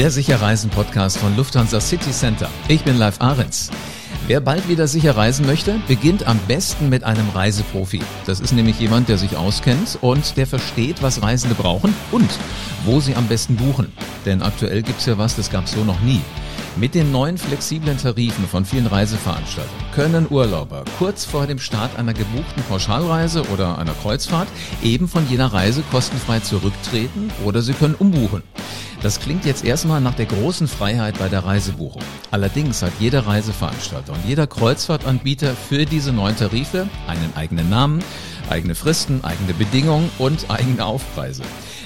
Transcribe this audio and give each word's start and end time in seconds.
Der 0.00 0.10
Sicherreisen-Podcast 0.10 1.18
von 1.18 1.36
Lufthansa 1.36 1.78
City 1.78 2.10
Center. 2.10 2.48
Ich 2.68 2.84
bin 2.84 2.96
Live 2.96 3.20
Ahrens. 3.20 3.70
Wer 4.28 4.40
bald 4.40 4.66
wieder 4.66 4.88
sicher 4.88 5.14
reisen 5.14 5.44
möchte, 5.44 5.78
beginnt 5.88 6.26
am 6.26 6.38
besten 6.48 6.88
mit 6.88 7.04
einem 7.04 7.28
Reiseprofi. 7.28 8.00
Das 8.24 8.40
ist 8.40 8.52
nämlich 8.52 8.80
jemand, 8.80 9.10
der 9.10 9.18
sich 9.18 9.36
auskennt 9.36 9.98
und 10.00 10.38
der 10.38 10.46
versteht, 10.46 11.02
was 11.02 11.20
Reisende 11.20 11.54
brauchen 11.54 11.94
und 12.12 12.30
wo 12.86 12.98
sie 13.00 13.14
am 13.14 13.26
besten 13.26 13.56
buchen. 13.56 13.92
Denn 14.24 14.40
aktuell 14.40 14.80
gibt's 14.80 15.04
ja 15.04 15.18
was, 15.18 15.36
das 15.36 15.50
gab's 15.50 15.72
so 15.72 15.84
noch 15.84 16.00
nie. 16.00 16.22
Mit 16.76 16.94
den 16.94 17.12
neuen 17.12 17.36
flexiblen 17.36 17.98
Tarifen 17.98 18.48
von 18.48 18.64
vielen 18.64 18.86
Reiseveranstaltern 18.86 19.70
können 19.94 20.26
Urlauber 20.30 20.84
kurz 20.98 21.26
vor 21.26 21.46
dem 21.46 21.58
Start 21.58 21.98
einer 21.98 22.14
gebuchten 22.14 22.62
Pauschalreise 22.70 23.42
oder 23.50 23.76
einer 23.76 23.92
Kreuzfahrt 23.92 24.48
eben 24.82 25.08
von 25.08 25.28
jener 25.28 25.52
Reise 25.52 25.82
kostenfrei 25.90 26.40
zurücktreten 26.40 27.30
oder 27.44 27.60
sie 27.60 27.74
können 27.74 27.96
umbuchen. 27.96 28.42
Das 29.02 29.18
klingt 29.18 29.46
jetzt 29.46 29.64
erstmal 29.64 30.02
nach 30.02 30.14
der 30.14 30.26
großen 30.26 30.68
Freiheit 30.68 31.18
bei 31.18 31.30
der 31.30 31.46
Reisebuchung. 31.46 32.02
Allerdings 32.30 32.82
hat 32.82 32.92
jeder 33.00 33.26
Reiseveranstalter 33.26 34.12
und 34.12 34.26
jeder 34.26 34.46
Kreuzfahrtanbieter 34.46 35.54
für 35.54 35.86
diese 35.86 36.12
neuen 36.12 36.36
Tarife 36.36 36.86
einen 37.06 37.32
eigenen 37.34 37.70
Namen, 37.70 38.04
eigene 38.50 38.74
Fristen, 38.74 39.24
eigene 39.24 39.54
Bedingungen 39.54 40.10
und 40.18 40.50
eigene 40.50 40.84
Aufpreise. 40.84 41.44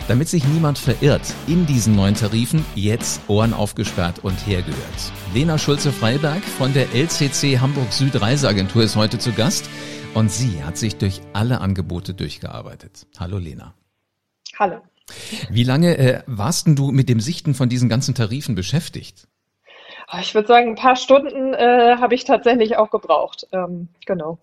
Damit 0.09 0.29
sich 0.29 0.45
niemand 0.45 0.77
verirrt, 0.77 1.23
in 1.47 1.67
diesen 1.67 1.95
neuen 1.95 2.17
Tarifen 2.17 2.65
jetzt 2.75 3.21
Ohren 3.29 3.55
aufgesperrt 3.55 4.19
und 4.25 4.45
hergehört. 4.49 5.13
Lena 5.33 5.57
Schulze-Freiberg 5.57 6.43
von 6.43 6.73
der 6.75 6.93
LCC 6.93 7.61
Hamburg 7.61 7.93
Süd 7.93 8.21
Reiseagentur 8.21 8.83
ist 8.83 8.97
heute 8.97 9.21
zu 9.21 9.33
Gast 9.33 9.71
und 10.15 10.33
sie 10.33 10.65
hat 10.65 10.77
sich 10.77 10.97
durch 10.97 11.21
alle 11.33 11.61
Angebote 11.61 12.13
durchgearbeitet. 12.13 13.07
Hallo 13.19 13.39
Lena. 13.39 13.73
Hallo. 14.59 14.83
Wie 15.51 15.65
lange 15.65 15.99
äh, 15.99 16.23
warst 16.27 16.67
denn 16.67 16.77
du 16.77 16.91
mit 16.91 17.09
dem 17.09 17.21
Sichten 17.21 17.55
von 17.55 17.69
diesen 17.69 17.89
ganzen 17.89 18.15
Tarifen 18.15 18.55
beschäftigt? 18.55 19.29
Ah, 20.07 20.21
ich 20.21 20.35
würde 20.35 20.49
sagen, 20.49 20.71
ein 20.71 20.75
paar 20.75 20.97
Stunden 20.97 21.55
äh, 21.55 21.97
habe 21.99 22.15
ich 22.15 22.25
tatsächlich 22.25 22.77
auch 22.77 22.91
gebraucht. 22.91 23.47
Ähm, 23.53 23.89
genau. 24.07 24.39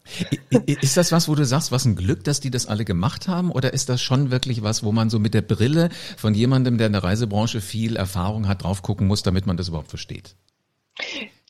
Ist 0.65 0.97
das 0.97 1.11
was, 1.11 1.29
wo 1.29 1.35
du 1.35 1.45
sagst, 1.45 1.71
was 1.71 1.85
ein 1.85 1.95
Glück, 1.95 2.23
dass 2.23 2.39
die 2.39 2.49
das 2.49 2.67
alle 2.67 2.83
gemacht 2.83 3.27
haben? 3.27 3.51
Oder 3.51 3.73
ist 3.73 3.87
das 3.87 4.01
schon 4.01 4.31
wirklich 4.31 4.63
was, 4.63 4.83
wo 4.83 4.91
man 4.91 5.09
so 5.09 5.19
mit 5.19 5.33
der 5.33 5.43
Brille 5.43 5.89
von 6.17 6.33
jemandem, 6.33 6.77
der 6.77 6.87
in 6.87 6.93
der 6.93 7.03
Reisebranche 7.03 7.61
viel 7.61 7.95
Erfahrung 7.95 8.47
hat, 8.47 8.63
drauf 8.63 8.81
gucken 8.81 9.07
muss, 9.07 9.23
damit 9.23 9.45
man 9.45 9.55
das 9.55 9.67
überhaupt 9.67 9.89
versteht? 9.89 10.35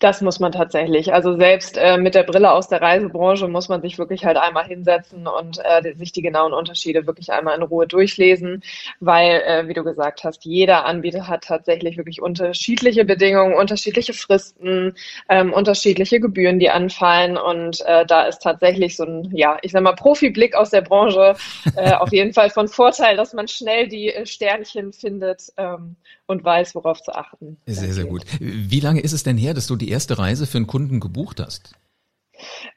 Das 0.02 0.20
muss 0.22 0.40
man 0.40 0.52
tatsächlich. 0.52 1.14
Also 1.14 1.38
selbst 1.38 1.78
äh, 1.78 1.96
mit 1.96 2.16
der 2.16 2.24
Brille 2.24 2.52
aus 2.52 2.68
der 2.68 2.82
Reisebranche 2.82 3.48
muss 3.48 3.70
man 3.70 3.84
sich 3.84 4.00
wirklich 4.00 4.26
halt 4.26 4.36
einmal 4.36 4.66
hinsetzen 4.66 5.28
und 5.28 5.60
äh, 5.64 5.94
sich 5.96 6.12
die 6.12 6.24
genauen 6.24 6.54
Unterschiede 6.54 7.06
wirklich 7.06 7.32
einmal 7.32 7.56
in 7.56 7.62
Ruhe 7.62 7.86
durchlesen, 7.86 8.64
weil, 9.00 9.44
äh, 9.46 9.68
wie 9.68 9.76
du 9.76 9.84
gesagt 9.84 10.24
hast, 10.24 10.44
jeder 10.44 10.86
Anbieter 10.86 11.28
hat 11.28 11.44
tatsächlich 11.44 11.98
wirklich 11.98 12.20
unterschiedliche 12.20 13.06
Bedingungen, 13.06 13.54
unterschiedliche 13.54 14.14
Fristen, 14.14 14.96
ähm, 15.30 15.54
unterschiedliche 15.54 16.20
Gebühren, 16.20 16.58
die 16.58 16.72
anfallen 16.72 17.38
und 17.38 17.82
äh, 17.82 18.04
da 18.04 18.24
ist 18.24 18.40
tatsächlich 18.40 18.98
so 18.98 19.04
ein, 19.04 19.30
ja, 19.36 19.60
ich 19.62 19.72
sag 19.72 19.84
mal, 19.84 19.94
Profiblick 19.94 20.56
aus 20.56 20.72
der 20.72 20.82
Branche 20.82 21.36
äh, 21.76 21.94
auf 22.00 22.12
jeden 22.12 22.34
Fall 22.34 22.50
von 22.50 22.68
Vorteil, 22.68 23.18
dass 23.18 23.34
man 23.34 23.48
schnell 23.48 23.88
die 23.88 24.12
äh, 24.12 24.26
Sternchen 24.26 24.94
findet 24.94 25.54
ähm, 25.58 25.96
und 26.26 26.44
weiß, 26.44 26.74
worauf 26.74 27.04
zu 27.04 27.14
achten. 27.14 27.58
Sehr, 27.68 27.94
sehr 27.94 28.06
gut. 28.06 28.24
Wie 28.40 28.80
lange 28.80 29.02
ist 29.02 29.14
es 29.14 29.22
denn 29.22 29.38
her, 29.38 29.54
dass 29.54 29.68
du 29.68 29.76
die 29.76 29.91
erste 29.92 30.18
Reise 30.18 30.48
für 30.48 30.58
einen 30.58 30.68
Kunden 30.68 31.00
gebucht 31.00 31.40
hast? 31.40 31.74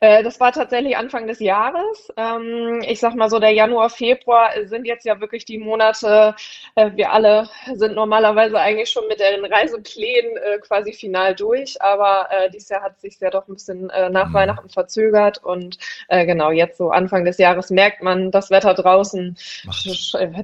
Äh, 0.00 0.22
das 0.22 0.40
war 0.40 0.52
tatsächlich 0.52 0.96
Anfang 0.96 1.26
des 1.26 1.40
Jahres. 1.40 2.12
Ähm, 2.16 2.82
ich 2.86 3.00
sag 3.00 3.14
mal 3.14 3.30
so, 3.30 3.38
der 3.38 3.52
Januar, 3.52 3.90
Februar 3.90 4.50
sind 4.64 4.86
jetzt 4.86 5.04
ja 5.04 5.20
wirklich 5.20 5.44
die 5.44 5.58
Monate. 5.58 6.34
Äh, 6.74 6.90
wir 6.94 7.12
alle 7.12 7.48
sind 7.74 7.94
normalerweise 7.94 8.58
eigentlich 8.58 8.90
schon 8.90 9.06
mit 9.08 9.20
den 9.20 9.44
Reiseplänen 9.44 10.36
äh, 10.36 10.58
quasi 10.58 10.92
final 10.92 11.34
durch, 11.34 11.80
aber 11.80 12.28
dieses 12.52 12.68
Jahr 12.68 12.82
hat 12.82 13.00
sich 13.00 13.18
ja 13.20 13.30
doch 13.30 13.46
ein 13.48 13.54
bisschen 13.54 13.86
nach 14.10 14.28
mhm. 14.28 14.34
Weihnachten 14.34 14.68
verzögert 14.68 15.42
und 15.42 15.78
genau 16.08 16.50
jetzt 16.50 16.78
so 16.78 16.90
Anfang 16.90 17.24
des 17.24 17.38
Jahres 17.38 17.70
merkt 17.70 18.02
man 18.02 18.30
das 18.30 18.50
Wetter 18.50 18.74
draußen. 18.74 19.36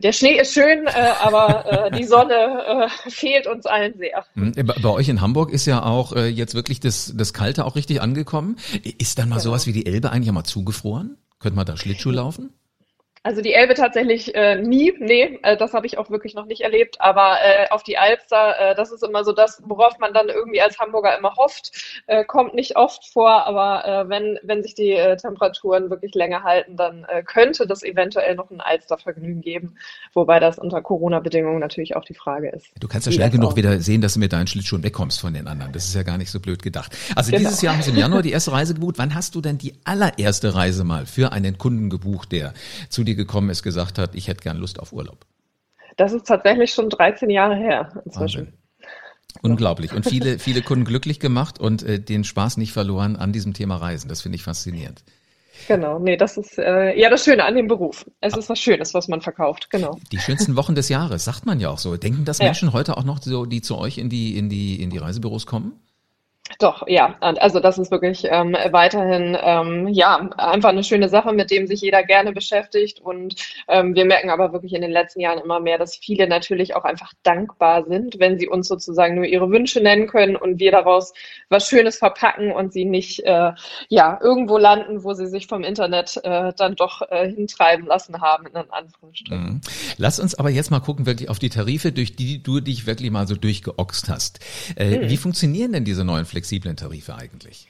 Der 0.03 0.12
Schnee 0.12 0.39
ist 0.39 0.53
schön, 0.53 0.87
aber 0.89 1.91
die 1.97 2.05
Sonne 2.05 2.89
fehlt 3.09 3.47
uns 3.47 3.67
allen 3.67 3.97
sehr. 3.99 4.25
Mhm. 4.34 4.53
Bei 4.83 4.89
euch 4.89 5.09
in 5.09 5.21
Hamburg 5.21 5.50
ist 5.53 5.67
ja 5.67 5.83
auch 5.83 6.15
jetzt 6.17 6.55
wirklich 6.55 6.81
das, 6.81 7.12
das 7.17 7.33
Kalte 7.33 7.65
auch 7.65 7.77
richtig 7.77 8.00
angekommen. 8.00 8.56
Ist 8.99 9.09
ist 9.10 9.19
dann 9.19 9.28
mal 9.28 9.37
genau. 9.37 9.44
sowas 9.44 9.66
wie 9.66 9.72
die 9.72 9.87
Elbe 9.87 10.10
eigentlich 10.10 10.32
mal 10.32 10.44
zugefroren? 10.44 11.19
Könnte 11.38 11.56
man 11.56 11.66
da 11.66 11.76
Schlittschuh 11.76 12.10
laufen? 12.10 12.50
Also 13.22 13.42
die 13.42 13.53
Elbe 13.53 13.75
tatsächlich 13.75 14.34
äh, 14.34 14.56
nie, 14.56 14.94
nee, 14.98 15.38
äh, 15.42 15.54
das 15.54 15.75
habe 15.75 15.86
ich 15.86 15.98
auch 15.98 16.08
wirklich 16.08 16.34
noch 16.34 16.47
nicht 16.47 16.62
erlebt. 16.62 17.03
Aber 17.03 17.36
äh, 17.42 17.69
auf 17.69 17.82
die 17.82 17.98
Alster, 17.98 18.58
äh, 18.58 18.75
das 18.75 18.92
ist 18.92 19.04
immer 19.04 19.25
so 19.25 19.32
das, 19.32 19.62
worauf 19.66 19.98
man 19.98 20.14
dann 20.14 20.28
irgendwie 20.28 20.62
als 20.62 20.78
Hamburger 20.78 21.19
immer 21.19 21.34
hofft. 21.36 22.03
Äh, 22.06 22.25
kommt 22.25 22.54
nicht 22.54 22.76
oft 22.76 23.04
vor, 23.06 23.47
aber 23.47 23.84
äh, 23.84 24.08
wenn, 24.08 24.38
wenn 24.42 24.62
sich 24.62 24.75
die 24.75 24.92
äh, 24.92 25.19
Temperaturen 25.19 25.91
wirklich 25.91 26.14
länger 26.14 26.44
halten, 26.44 26.76
dann 26.76 27.04
äh, 27.08 27.22
könnte 27.22 27.66
das 27.66 27.82
eventuell 27.82 28.36
noch 28.36 28.50
ein 28.50 28.62
Alstervergnügen 28.62 29.42
geben. 29.42 29.75
Wobei 30.14 30.41
das 30.41 30.58
unter 30.58 30.81
Corona-Bedingungen 30.81 31.60
natürlich 31.60 31.97
auch 31.97 32.06
die 32.06 32.14
Frage 32.14 32.48
ist. 32.48 32.69
Du 32.81 32.88
kannst 32.88 33.06
ja 33.06 33.12
schnell 33.12 33.28
genug 33.28 33.54
wieder 33.54 33.78
sehen, 33.81 34.00
dass 34.00 34.14
du 34.14 34.20
mit 34.20 34.32
deinen 34.32 34.47
Schlittschuhen 34.47 34.82
wegkommst 34.82 35.20
von 35.20 35.34
den 35.34 35.47
anderen. 35.47 35.72
Das 35.72 35.84
ist 35.84 35.94
ja 35.94 36.04
gar 36.04 36.16
nicht 36.16 36.31
so 36.31 36.41
blöd 36.41 36.62
gedacht. 36.62 36.97
Also 37.14 37.32
genau. 37.32 37.41
dieses 37.41 37.60
Jahr 37.60 37.75
haben 37.75 37.82
Sie 37.82 37.91
im 37.91 37.98
Januar 37.98 38.22
die 38.22 38.32
erste 38.32 38.52
Reise 38.52 38.72
gebucht. 38.72 38.94
Wann 38.97 39.14
hast 39.14 39.34
du 39.34 39.42
denn 39.42 39.58
die 39.58 39.75
allererste 39.84 40.54
Reise 40.54 40.84
mal 40.84 41.04
für 41.04 41.32
einen 41.32 41.58
Kunden 41.58 41.91
gebucht, 41.91 42.32
der 42.32 42.54
zu 42.88 43.04
dir 43.04 43.09
gekommen 43.15 43.50
ist, 43.50 43.62
gesagt 43.62 43.98
hat, 43.98 44.15
ich 44.15 44.28
hätte 44.28 44.43
gern 44.43 44.56
Lust 44.56 44.78
auf 44.78 44.93
Urlaub? 44.93 45.26
Das 45.97 46.12
ist 46.12 46.26
tatsächlich 46.26 46.72
schon 46.72 46.88
13 46.88 47.31
Jahre 47.31 47.56
her 47.56 48.03
inzwischen. 48.04 48.47
Wahnsinn. 48.47 48.60
Unglaublich. 49.43 49.93
Und 49.93 50.06
viele, 50.06 50.38
viele 50.38 50.62
Kunden 50.62 50.84
glücklich 50.84 51.20
gemacht 51.20 51.60
und 51.60 51.82
äh, 51.82 52.00
den 52.00 52.25
Spaß 52.25 52.56
nicht 52.56 52.72
verloren 52.72 53.16
an 53.16 53.32
diesem 53.32 53.54
Thema 53.54 53.76
Reisen. 53.76 54.09
Das 54.09 54.22
finde 54.22 54.37
ich 54.37 54.43
faszinierend. 54.43 55.04
Genau, 55.69 55.99
nee, 55.99 56.16
das 56.16 56.37
ist 56.37 56.59
äh, 56.59 56.99
ja 56.99 57.10
das 57.10 57.25
Schöne 57.25 57.44
an 57.44 57.54
dem 57.54 57.69
Beruf. 57.69 58.06
Es 58.20 58.37
ist 58.37 58.49
was 58.49 58.59
Schönes, 58.59 58.94
was 58.94 59.09
man 59.09 59.20
verkauft, 59.20 59.69
genau. 59.70 59.99
Die 60.10 60.19
schönsten 60.19 60.56
Wochen 60.56 60.75
des 60.75 60.88
Jahres, 60.88 61.25
sagt 61.25 61.44
man 61.44 61.60
ja 61.60 61.69
auch 61.69 61.78
so. 61.78 61.97
Denken 61.97 62.25
das 62.25 62.38
Menschen 62.38 62.69
ja. 62.69 62.75
heute 62.75 62.97
auch 62.97 63.04
noch 63.04 63.22
so, 63.22 63.44
die 63.44 63.60
zu 63.60 63.76
euch 63.76 63.99
in 63.99 64.09
die, 64.09 64.37
in 64.38 64.49
die, 64.49 64.82
in 64.82 64.91
die 64.91 64.99
Reisebüros 64.99 65.47
kommen? 65.47 65.72
Doch, 66.59 66.87
ja. 66.88 67.16
Also 67.21 67.61
das 67.61 67.78
ist 67.78 67.91
wirklich 67.91 68.25
ähm, 68.25 68.56
weiterhin 68.71 69.37
ähm, 69.41 69.88
ja 69.88 70.28
einfach 70.37 70.71
eine 70.71 70.84
schöne 70.84 71.09
Sache, 71.09 71.33
mit 71.33 71.50
dem 71.50 71.66
sich 71.66 71.81
jeder 71.81 72.03
gerne 72.03 72.33
beschäftigt. 72.33 73.00
Und 73.00 73.37
ähm, 73.69 73.94
wir 73.94 74.05
merken 74.05 74.31
aber 74.31 74.53
wirklich 74.53 74.75
in 74.75 74.83
den 74.83 74.91
letzten 74.91 75.21
Jahren 75.21 75.38
immer 75.38 75.61
mehr, 75.61 75.78
dass 75.78 75.97
viele 75.97 76.27
natürlich 76.27 76.75
auch 76.75 76.84
einfach 76.84 77.12
dankbar 77.22 77.84
sind, 77.84 78.19
wenn 78.19 78.38
sie 78.38 78.49
uns 78.49 78.69
sozusagen 78.69 79.15
nur 79.15 79.25
ihre 79.25 79.50
Wünsche 79.50 79.81
nennen 79.81 80.06
können 80.06 80.37
und 80.37 80.59
wir 80.59 80.72
daraus 80.72 81.12
was 81.49 81.69
Schönes 81.69 81.99
verpacken 81.99 82.53
und 82.53 82.72
sie 82.72 82.84
nicht 82.84 83.21
äh, 83.21 83.53
ja 83.88 84.19
irgendwo 84.22 84.59
landen, 84.59 85.05
wo 85.05 85.15
sie 85.15 85.27
sich 85.27 85.47
vom 85.47 85.62
Internet 85.62 86.21
äh, 86.25 86.53
dann 86.56 86.75
doch 86.77 87.03
äh, 87.11 87.31
hintreiben 87.31 87.87
lassen 87.87 88.21
haben, 88.21 88.47
in 88.47 88.56
Anführungsstrichen. 88.56 89.44
Mhm. 89.44 89.61
Lass 89.97 90.19
uns 90.19 90.34
aber 90.34 90.50
jetzt 90.50 90.71
mal 90.71 90.81
gucken, 90.81 91.06
wirklich 91.06 91.28
auf 91.28 91.38
die 91.38 91.50
Tarife, 91.50 91.93
durch 91.93 92.17
die 92.17 92.43
du 92.43 92.61
dich 92.61 92.87
wirklich 92.87 93.11
mal 93.11 93.27
so 93.27 93.34
durchgeoxt 93.34 94.09
hast. 94.09 94.41
Äh, 94.77 94.99
mhm. 94.99 95.11
Wie 95.11 95.17
funktionieren 95.17 95.72
denn 95.72 95.84
diese 95.84 96.05
neuen 96.05 96.25
Flexibilität? 96.25 96.40
Flexiblen 96.41 96.77
Tarife 96.77 97.15
eigentlich? 97.15 97.67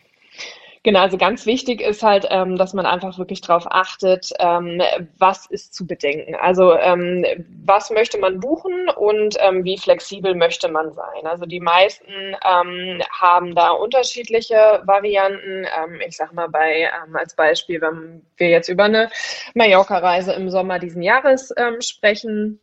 Genau, 0.82 1.00
also 1.00 1.19
ganz 1.19 1.44
wichtig 1.44 1.82
ist 1.82 2.03
halt, 2.03 2.26
ähm, 2.31 2.56
dass 2.56 2.72
man 2.72 2.86
einfach 2.86 3.19
wirklich 3.19 3.42
darauf 3.42 3.66
achtet, 3.70 4.31
ähm, 4.38 4.81
was 5.19 5.44
ist 5.44 5.75
zu 5.75 5.86
bedenken. 5.86 6.34
Also 6.36 6.75
ähm, 6.75 7.26
was 7.66 7.91
möchte 7.91 8.16
man 8.16 8.41
buchen 8.41 8.88
und 8.97 9.36
ähm, 9.41 9.62
wie 9.64 9.76
flexibel 9.76 10.34
möchte 10.34 10.70
man 10.70 10.91
sein. 10.94 11.26
Also 11.26 11.44
die 11.44 11.60
meisten 11.60 12.10
ähm, 12.10 13.03
haben 13.10 13.54
da 13.54 13.72
unterschiedliche 13.72 14.82
Varianten. 14.86 15.66
Ähm, 15.66 16.00
ich 16.06 16.16
sage 16.16 16.34
mal 16.34 16.48
bei 16.48 16.88
als 17.12 17.34
Beispiel, 17.34 17.82
wenn 17.82 18.22
wir 18.38 18.48
jetzt 18.48 18.70
über 18.70 18.84
eine 18.84 19.10
Mallorca-Reise 19.53 20.32
im 20.32 20.48
Sommer 20.48 20.78
diesen 20.78 21.03
Jahres 21.03 21.53
sprechen 21.80 22.59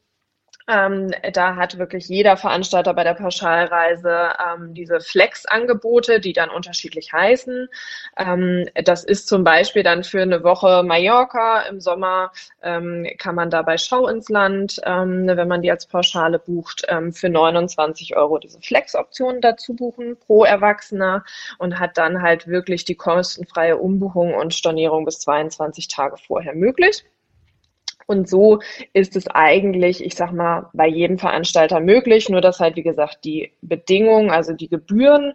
ähm, 0.67 1.11
da 1.33 1.55
hat 1.55 1.77
wirklich 1.77 2.07
jeder 2.09 2.35
Veranstalter 2.35 2.93
bei 2.93 3.03
der 3.03 3.13
Pauschalreise 3.13 4.29
ähm, 4.45 4.73
diese 4.73 4.99
Flex-Angebote, 4.99 6.19
die 6.19 6.33
dann 6.33 6.49
unterschiedlich 6.49 7.13
heißen. 7.13 7.69
Ähm, 8.17 8.67
das 8.83 9.03
ist 9.03 9.27
zum 9.27 9.43
Beispiel 9.43 9.83
dann 9.83 10.03
für 10.03 10.21
eine 10.21 10.43
Woche 10.43 10.83
Mallorca 10.83 11.61
im 11.61 11.79
Sommer, 11.79 12.31
ähm, 12.61 13.07
kann 13.17 13.35
man 13.35 13.49
dabei 13.49 13.77
Schau 13.77 14.07
ins 14.07 14.29
Land, 14.29 14.81
ähm, 14.85 15.27
wenn 15.27 15.47
man 15.47 15.61
die 15.61 15.71
als 15.71 15.85
Pauschale 15.85 16.39
bucht, 16.39 16.83
ähm, 16.89 17.13
für 17.13 17.29
29 17.29 18.17
Euro 18.17 18.37
diese 18.37 18.59
Flex-Option 18.59 19.41
dazu 19.41 19.73
buchen 19.75 20.17
pro 20.19 20.43
Erwachsener 20.43 21.23
und 21.59 21.79
hat 21.79 21.97
dann 21.97 22.21
halt 22.21 22.47
wirklich 22.47 22.83
die 22.83 22.95
kostenfreie 22.95 23.77
Umbuchung 23.77 24.33
und 24.33 24.53
Stornierung 24.53 25.05
bis 25.05 25.19
22 25.19 25.87
Tage 25.87 26.17
vorher 26.17 26.55
möglich. 26.55 27.05
Und 28.05 28.29
so 28.29 28.59
ist 28.93 29.17
es 29.17 29.27
eigentlich, 29.27 30.03
ich 30.03 30.15
sag 30.15 30.31
mal, 30.31 30.69
bei 30.73 30.87
jedem 30.87 31.19
Veranstalter 31.19 31.81
möglich, 31.81 32.29
nur 32.29 32.39
dass 32.39 32.59
halt, 32.59 32.77
wie 32.77 32.83
gesagt, 32.83 33.25
die 33.25 33.51
Bedingungen, 33.61 34.31
also 34.31 34.53
die 34.53 34.69
Gebühren 34.69 35.33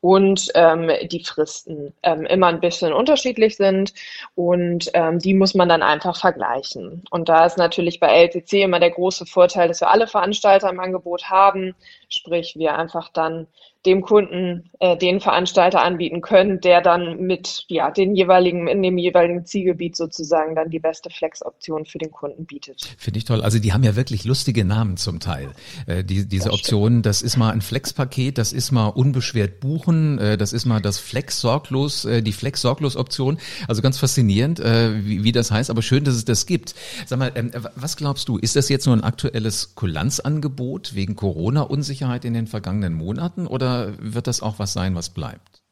und 0.00 0.48
ähm, 0.54 0.90
die 1.10 1.22
Fristen 1.22 1.92
ähm, 2.02 2.24
immer 2.24 2.46
ein 2.46 2.60
bisschen 2.60 2.94
unterschiedlich 2.94 3.56
sind 3.56 3.92
und 4.34 4.90
ähm, 4.94 5.18
die 5.18 5.34
muss 5.34 5.54
man 5.54 5.68
dann 5.68 5.82
einfach 5.82 6.16
vergleichen. 6.16 7.02
Und 7.10 7.28
da 7.28 7.44
ist 7.44 7.58
natürlich 7.58 8.00
bei 8.00 8.08
LTC 8.08 8.54
immer 8.54 8.80
der 8.80 8.92
große 8.92 9.26
Vorteil, 9.26 9.68
dass 9.68 9.82
wir 9.82 9.90
alle 9.90 10.06
Veranstalter 10.06 10.70
im 10.70 10.80
Angebot 10.80 11.28
haben, 11.28 11.74
sprich 12.08 12.54
wir 12.56 12.78
einfach 12.78 13.10
dann 13.10 13.48
dem 13.86 14.00
Kunden 14.00 14.70
äh, 14.80 14.96
den 14.96 15.20
Veranstalter 15.20 15.82
anbieten 15.82 16.22
können, 16.22 16.60
der 16.60 16.80
dann 16.80 17.20
mit 17.20 17.64
ja, 17.68 17.90
den 17.90 18.14
jeweiligen, 18.14 18.66
in 18.66 18.82
dem 18.82 18.96
jeweiligen 18.96 19.44
Zielgebiet 19.44 19.94
sozusagen 19.94 20.54
dann 20.54 20.70
die 20.70 20.78
beste 20.78 21.10
Flex-Option 21.10 21.84
für 21.84 21.98
den 21.98 22.10
Kunden 22.10 22.46
bietet. 22.46 22.94
Finde 22.98 23.18
ich 23.18 23.24
toll. 23.24 23.42
Also 23.42 23.58
die 23.58 23.72
haben 23.72 23.82
ja 23.82 23.94
wirklich 23.94 24.24
lustige 24.24 24.64
Namen 24.64 24.96
zum 24.96 25.20
Teil. 25.20 25.50
Äh, 25.86 26.02
die, 26.02 26.26
diese 26.26 26.48
das 26.48 26.54
Optionen, 26.54 27.02
das 27.02 27.20
ist 27.20 27.36
mal 27.36 27.50
ein 27.50 27.60
Flex-Paket, 27.60 28.38
das 28.38 28.52
ist 28.52 28.72
mal 28.72 28.88
unbeschwert 28.88 29.60
buchen, 29.60 30.18
äh, 30.18 30.38
das 30.38 30.52
ist 30.54 30.64
mal 30.64 30.80
das 30.80 30.98
Flex 30.98 31.40
sorglos, 31.40 32.06
äh, 32.06 32.22
die 32.22 32.32
Flex 32.32 32.62
sorglos 32.62 32.96
Option. 32.96 33.38
Also 33.68 33.82
ganz 33.82 33.98
faszinierend, 33.98 34.60
äh, 34.60 35.04
wie, 35.04 35.24
wie 35.24 35.32
das 35.32 35.50
heißt, 35.50 35.68
aber 35.68 35.82
schön, 35.82 36.04
dass 36.04 36.14
es 36.14 36.24
das 36.24 36.46
gibt. 36.46 36.74
Sag 37.04 37.18
mal, 37.18 37.32
ähm, 37.34 37.50
was 37.76 37.96
glaubst 37.96 38.28
du, 38.28 38.38
ist 38.38 38.56
das 38.56 38.70
jetzt 38.70 38.86
nur 38.86 38.96
ein 38.96 39.04
aktuelles 39.04 39.74
Kulanzangebot 39.74 40.94
wegen 40.94 41.16
Corona-Unsicherheit 41.16 42.24
in 42.24 42.32
den 42.32 42.46
vergangenen 42.46 42.94
Monaten 42.94 43.46
oder 43.46 43.73
wird 43.98 44.26
das 44.26 44.42
auch 44.42 44.58
was 44.58 44.72
sein, 44.72 44.94
was 44.94 45.10
bleibt? 45.10 45.64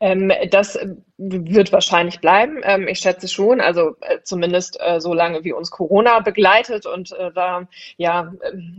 Ähm, 0.00 0.32
das 0.50 0.78
wird 1.18 1.72
wahrscheinlich 1.72 2.20
bleiben. 2.20 2.60
Ähm, 2.64 2.88
ich 2.88 2.98
schätze 2.98 3.28
schon, 3.28 3.60
also 3.60 3.96
äh, 4.00 4.18
zumindest 4.24 4.78
äh, 4.80 5.00
so 5.00 5.14
lange 5.14 5.44
wie 5.44 5.52
uns 5.52 5.70
Corona 5.70 6.20
begleitet 6.20 6.86
und 6.86 7.12
äh, 7.12 7.30
da 7.32 7.68
ja 7.96 8.32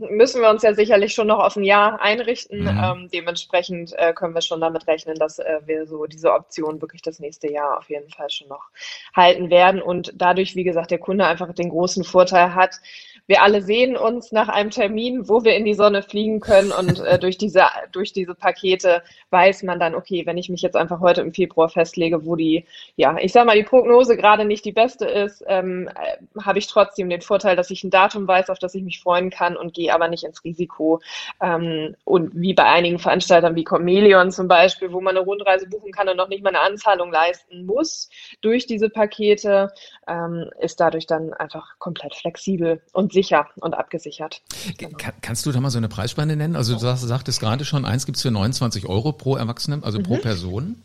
müssen 0.10 0.42
wir 0.42 0.50
uns 0.50 0.64
ja 0.64 0.74
sicherlich 0.74 1.14
schon 1.14 1.28
noch 1.28 1.40
auf 1.40 1.56
ein 1.56 1.64
Jahr 1.64 2.02
einrichten. 2.02 2.64
Mhm. 2.64 2.82
Ähm, 2.84 3.10
dementsprechend 3.14 3.94
äh, 3.98 4.14
können 4.14 4.34
wir 4.34 4.42
schon 4.42 4.62
damit 4.62 4.88
rechnen, 4.88 5.16
dass 5.16 5.40
äh, 5.40 5.60
wir 5.66 5.86
so 5.88 6.06
diese 6.06 6.34
Option 6.34 6.82
wirklich 6.82 7.02
das 7.02 7.20
nächste 7.20 7.52
Jahr 7.52 7.78
auf 7.78 7.90
jeden 7.90 8.10
Fall 8.10 8.30
schon 8.30 8.50
noch 8.50 8.70
halten 9.16 9.50
werden 9.50 9.82
und 9.82 10.12
dadurch, 10.16 10.56
wie 10.56 10.64
gesagt, 10.64 10.92
der 10.92 11.00
Kunde 11.00 11.26
einfach 11.26 11.54
den 11.54 11.70
großen 11.70 12.04
Vorteil 12.04 12.56
hat, 12.56 12.82
wir 13.28 13.42
alle 13.42 13.62
sehen 13.62 13.96
uns 13.96 14.32
nach 14.32 14.50
einem 14.50 14.70
Termin, 14.70 15.30
wo 15.30 15.44
wir 15.44 15.56
in 15.56 15.66
die 15.66 15.74
Sonne 15.74 16.04
fliegen 16.04 16.40
können 16.40 16.72
und 16.72 17.00
äh, 17.00 17.18
durch 17.24 17.38
diese 17.38 17.64
durch 17.92 18.12
diese 18.14 18.36
Pakete 18.36 19.04
weiß 19.30 19.64
man 19.64 19.80
dann, 19.80 19.96
okay, 19.96 20.26
wenn 20.26 20.38
ich 20.38 20.50
mich 20.50 20.62
jetzt 20.62 20.76
einfach 20.76 21.00
heute 21.00 21.22
im 21.22 21.34
Februar 21.34 21.70
festlege, 21.70 22.26
wo 22.26 22.36
die, 22.36 22.66
ja, 22.96 23.18
ich 23.18 23.32
sag 23.32 23.46
mal, 23.46 23.56
die 23.56 23.64
Prognose 23.64 24.18
gerade 24.18 24.46
nicht 24.46 24.66
die 24.66 24.72
beste 24.72 25.06
ist, 25.06 25.44
ähm, 25.48 25.90
äh, 25.96 26.42
habe 26.42 26.60
ich 26.60 26.68
trotzdem 26.68 27.10
den 27.10 27.22
Vorteil, 27.22 27.56
dass 27.56 27.72
ich 27.72 27.84
ein 27.84 27.90
Datum 27.90 28.28
weiß, 28.28 28.50
auf 28.50 28.60
das 28.60 28.76
ich 28.76 28.84
mich 28.84 29.00
freuen 29.00 29.30
kann 29.30 29.56
und 29.56 29.74
gehe 29.74 29.94
aber 29.94 30.08
nicht 30.08 30.24
ins 30.24 30.44
Risiko. 30.44 31.02
Ähm, 31.42 31.96
und 32.04 32.32
wie 32.36 32.54
bei 32.54 32.66
einigen 32.66 33.00
Veranstaltern 33.00 33.56
wie 33.56 33.64
Comelion 33.64 34.32
zum 34.32 34.48
Beispiel, 34.48 34.92
wo 34.92 35.02
man 35.02 35.16
eine 35.16 35.26
Rundreise 35.26 35.68
buchen 35.68 35.92
kann 35.92 36.10
und 36.10 36.18
noch 36.18 36.30
nicht 36.30 36.44
mal 36.44 36.50
eine 36.50 36.62
Anzahlung 36.62 37.12
leisten 37.12 37.66
muss 37.66 38.10
durch 38.42 38.68
diese 38.68 38.90
Pakete, 38.90 39.72
ähm, 40.08 40.50
ist 40.60 40.80
dadurch 40.80 41.08
dann 41.08 41.34
einfach 41.34 41.80
komplett 41.80 42.16
flexibel 42.16 42.82
und 42.92 43.13
sicher 43.14 43.48
und 43.56 43.74
abgesichert. 43.74 44.42
Genau. 44.78 44.98
kannst 45.22 45.46
du 45.46 45.52
da 45.52 45.60
mal 45.60 45.70
so 45.70 45.78
eine 45.78 45.90
Preisspanne 45.90 46.36
nennen? 46.36 46.56
Also 46.56 46.74
du 46.74 46.96
sagtest 46.96 47.40
gerade 47.40 47.64
schon, 47.66 47.86
eins 47.86 48.06
gibt 48.06 48.18
es 48.18 48.22
für 48.22 48.32
29 48.32 48.88
Euro 48.88 49.14
pro 49.14 49.36
Erwachsenen, 49.36 49.84
also 49.84 50.00
mhm. 50.00 50.04
pro 50.04 50.18
Person. 50.18 50.84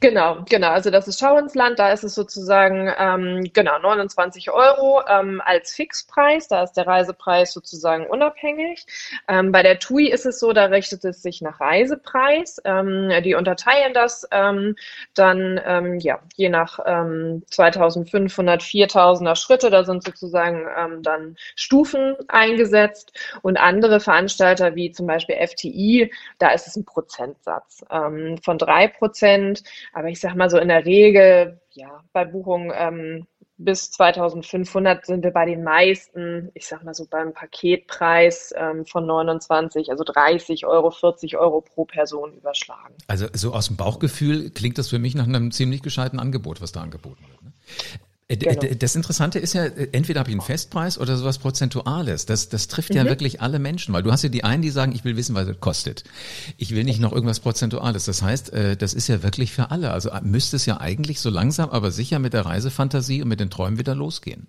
Genau, 0.00 0.42
genau. 0.48 0.70
Also 0.70 0.90
das 0.90 1.06
ist 1.06 1.20
Schau 1.20 1.36
ins 1.38 1.54
Land. 1.54 1.78
Da 1.78 1.92
ist 1.92 2.02
es 2.02 2.14
sozusagen 2.14 2.90
ähm, 2.98 3.50
genau 3.52 3.78
29 3.78 4.50
Euro 4.50 5.02
ähm, 5.08 5.42
als 5.44 5.74
Fixpreis. 5.74 6.48
Da 6.48 6.62
ist 6.62 6.72
der 6.74 6.86
Reisepreis 6.86 7.52
sozusagen 7.52 8.06
unabhängig. 8.06 8.86
Ähm, 9.28 9.52
bei 9.52 9.62
der 9.62 9.78
TUI 9.78 10.08
ist 10.10 10.24
es 10.26 10.38
so, 10.40 10.52
da 10.52 10.66
richtet 10.66 11.04
es 11.04 11.22
sich 11.22 11.42
nach 11.42 11.60
Reisepreis. 11.60 12.60
Ähm, 12.64 13.10
die 13.22 13.34
unterteilen 13.34 13.92
das 13.92 14.26
ähm, 14.32 14.76
dann 15.14 15.60
ähm, 15.64 15.98
ja 16.00 16.20
je 16.36 16.48
nach 16.48 16.78
ähm, 16.86 17.42
2500, 17.50 18.62
4000er 18.62 19.36
Schritte. 19.36 19.70
Da 19.70 19.84
sind 19.84 20.02
sozusagen 20.04 20.66
ähm, 20.76 21.02
dann 21.02 21.36
Stufen 21.54 22.16
eingesetzt 22.28 23.12
und 23.42 23.58
andere 23.58 24.00
Veranstalter 24.00 24.74
wie 24.74 24.90
zum 24.90 25.06
Beispiel 25.06 25.36
FTI, 25.36 26.10
da 26.38 26.50
ist 26.50 26.66
es 26.66 26.76
ein 26.76 26.84
Prozentsatz 26.84 27.84
ähm, 27.90 28.38
von 28.42 28.58
drei 28.58 28.88
Prozent. 28.88 29.62
Aber 29.92 30.08
ich 30.08 30.20
sage 30.20 30.36
mal 30.36 30.50
so 30.50 30.58
in 30.58 30.68
der 30.68 30.84
Regel, 30.84 31.60
ja, 31.72 32.02
bei 32.12 32.24
Buchungen 32.24 32.72
ähm, 32.74 33.26
bis 33.58 33.90
2500 33.92 35.06
sind 35.06 35.24
wir 35.24 35.30
bei 35.30 35.46
den 35.46 35.62
meisten, 35.62 36.50
ich 36.54 36.66
sag 36.66 36.84
mal 36.84 36.94
so 36.94 37.06
beim 37.08 37.32
Paketpreis 37.32 38.52
ähm, 38.56 38.84
von 38.84 39.06
29, 39.06 39.90
also 39.90 40.04
30 40.04 40.66
Euro, 40.66 40.90
40 40.90 41.36
Euro 41.36 41.62
pro 41.62 41.84
Person 41.86 42.34
überschlagen. 42.34 42.94
Also 43.06 43.26
so 43.32 43.52
aus 43.52 43.68
dem 43.68 43.76
Bauchgefühl 43.76 44.50
klingt 44.50 44.78
das 44.78 44.88
für 44.88 44.98
mich 44.98 45.14
nach 45.14 45.26
einem 45.26 45.52
ziemlich 45.52 45.82
gescheiten 45.82 46.20
Angebot, 46.20 46.60
was 46.60 46.72
da 46.72 46.82
angeboten 46.82 47.24
wird. 47.28 47.42
Ne? 47.42 47.52
Äh, 48.28 48.36
genau. 48.36 48.74
Das 48.78 48.96
Interessante 48.96 49.38
ist 49.38 49.52
ja, 49.52 49.64
äh, 49.64 49.88
entweder 49.92 50.20
habe 50.20 50.30
ich 50.30 50.34
einen 50.34 50.42
Festpreis 50.42 50.98
oder 50.98 51.16
sowas 51.16 51.38
Prozentuales. 51.38 52.26
Das, 52.26 52.48
das 52.48 52.66
trifft 52.68 52.90
mhm. 52.90 52.96
ja 52.96 53.04
wirklich 53.04 53.40
alle 53.40 53.58
Menschen, 53.58 53.94
weil 53.94 54.02
du 54.02 54.10
hast 54.10 54.22
ja 54.22 54.28
die 54.28 54.44
einen, 54.44 54.62
die 54.62 54.70
sagen, 54.70 54.92
ich 54.92 55.04
will 55.04 55.16
wissen, 55.16 55.34
was 55.34 55.46
es 55.46 55.60
kostet. 55.60 56.04
Ich 56.56 56.74
will 56.74 56.84
nicht 56.84 57.00
noch 57.00 57.12
irgendwas 57.12 57.40
Prozentuales. 57.40 58.04
Das 58.04 58.22
heißt, 58.22 58.52
äh, 58.52 58.76
das 58.76 58.94
ist 58.94 59.08
ja 59.08 59.22
wirklich 59.22 59.52
für 59.52 59.70
alle. 59.70 59.92
Also 59.92 60.10
müsste 60.22 60.56
es 60.56 60.66
ja 60.66 60.80
eigentlich 60.80 61.20
so 61.20 61.30
langsam, 61.30 61.70
aber 61.70 61.90
sicher 61.90 62.18
mit 62.18 62.32
der 62.32 62.46
Reisefantasie 62.46 63.22
und 63.22 63.28
mit 63.28 63.40
den 63.40 63.50
Träumen 63.50 63.78
wieder 63.78 63.94
losgehen. 63.94 64.48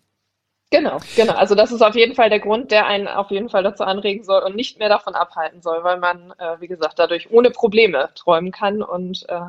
Genau, 0.69 0.98
genau. 1.16 1.34
Also 1.34 1.56
das 1.56 1.72
ist 1.72 1.81
auf 1.81 1.96
jeden 1.96 2.14
Fall 2.14 2.30
der 2.30 2.42
Grund, 2.42 2.72
der 2.72 2.88
einen 2.88 3.08
auf 3.08 3.31
jeden 3.31 3.48
Fall 3.48 3.64
dazu 3.64 3.86
anregen 3.86 4.25
soll 4.25 4.44
und 4.44 4.56
nicht 4.56 4.80
mehr 4.80 4.90
davon 4.90 5.16
abhalten 5.16 5.62
soll, 5.62 5.81
weil 5.84 5.98
man, 5.98 6.34
äh, 6.40 6.60
wie 6.60 6.68
gesagt, 6.68 7.00
dadurch 7.00 7.31
ohne 7.31 7.52
Probleme 7.52 8.10
träumen 8.16 8.52
kann 8.52 8.81
und 8.81 9.25
äh, 9.30 9.40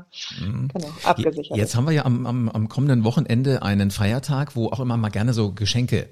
mhm. 0.41 0.69
genau, 0.73 0.89
abgesichert. 1.03 1.57
Jetzt 1.57 1.75
haben 1.75 1.87
wir 1.87 1.93
ja 1.93 2.05
am, 2.05 2.25
am, 2.25 2.49
am 2.49 2.69
kommenden 2.69 3.03
Wochenende 3.03 3.63
einen 3.63 3.91
Feiertag, 3.91 4.55
wo 4.55 4.69
auch 4.69 4.79
immer 4.79 4.97
mal 4.97 5.09
gerne 5.09 5.33
so 5.33 5.51
Geschenke 5.53 6.09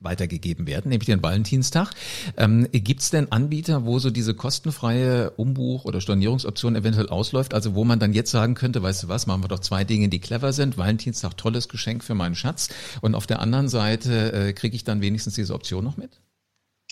weitergegeben 0.00 0.66
werden, 0.66 0.90
nämlich 0.90 1.06
den 1.06 1.22
Valentinstag. 1.22 1.90
Ähm, 2.36 2.68
Gibt 2.70 3.00
es 3.00 3.10
denn 3.10 3.32
Anbieter, 3.32 3.84
wo 3.84 3.98
so 3.98 4.10
diese 4.10 4.34
kostenfreie 4.34 5.30
Umbuch- 5.32 5.84
oder 5.84 6.00
Stornierungsoption 6.00 6.76
eventuell 6.76 7.08
ausläuft, 7.08 7.52
also 7.52 7.74
wo 7.74 7.84
man 7.84 7.98
dann 7.98 8.12
jetzt 8.12 8.30
sagen 8.30 8.54
könnte, 8.54 8.82
weißt 8.82 9.04
du 9.04 9.08
was, 9.08 9.26
machen 9.26 9.42
wir 9.42 9.48
doch 9.48 9.58
zwei 9.58 9.84
Dinge, 9.84 10.08
die 10.08 10.20
clever 10.20 10.52
sind. 10.52 10.78
Valentinstag, 10.78 11.36
tolles 11.36 11.68
Geschenk 11.68 12.04
für 12.04 12.14
meinen 12.14 12.36
Schatz. 12.36 12.68
Und 13.00 13.14
auf 13.14 13.26
der 13.26 13.40
anderen 13.40 13.68
Seite 13.68 14.32
äh, 14.32 14.52
kriege 14.52 14.76
ich 14.76 14.84
dann 14.84 15.00
wenigstens 15.00 15.34
diese 15.34 15.54
Option 15.54 15.84
noch 15.84 15.96
mit? 15.96 16.20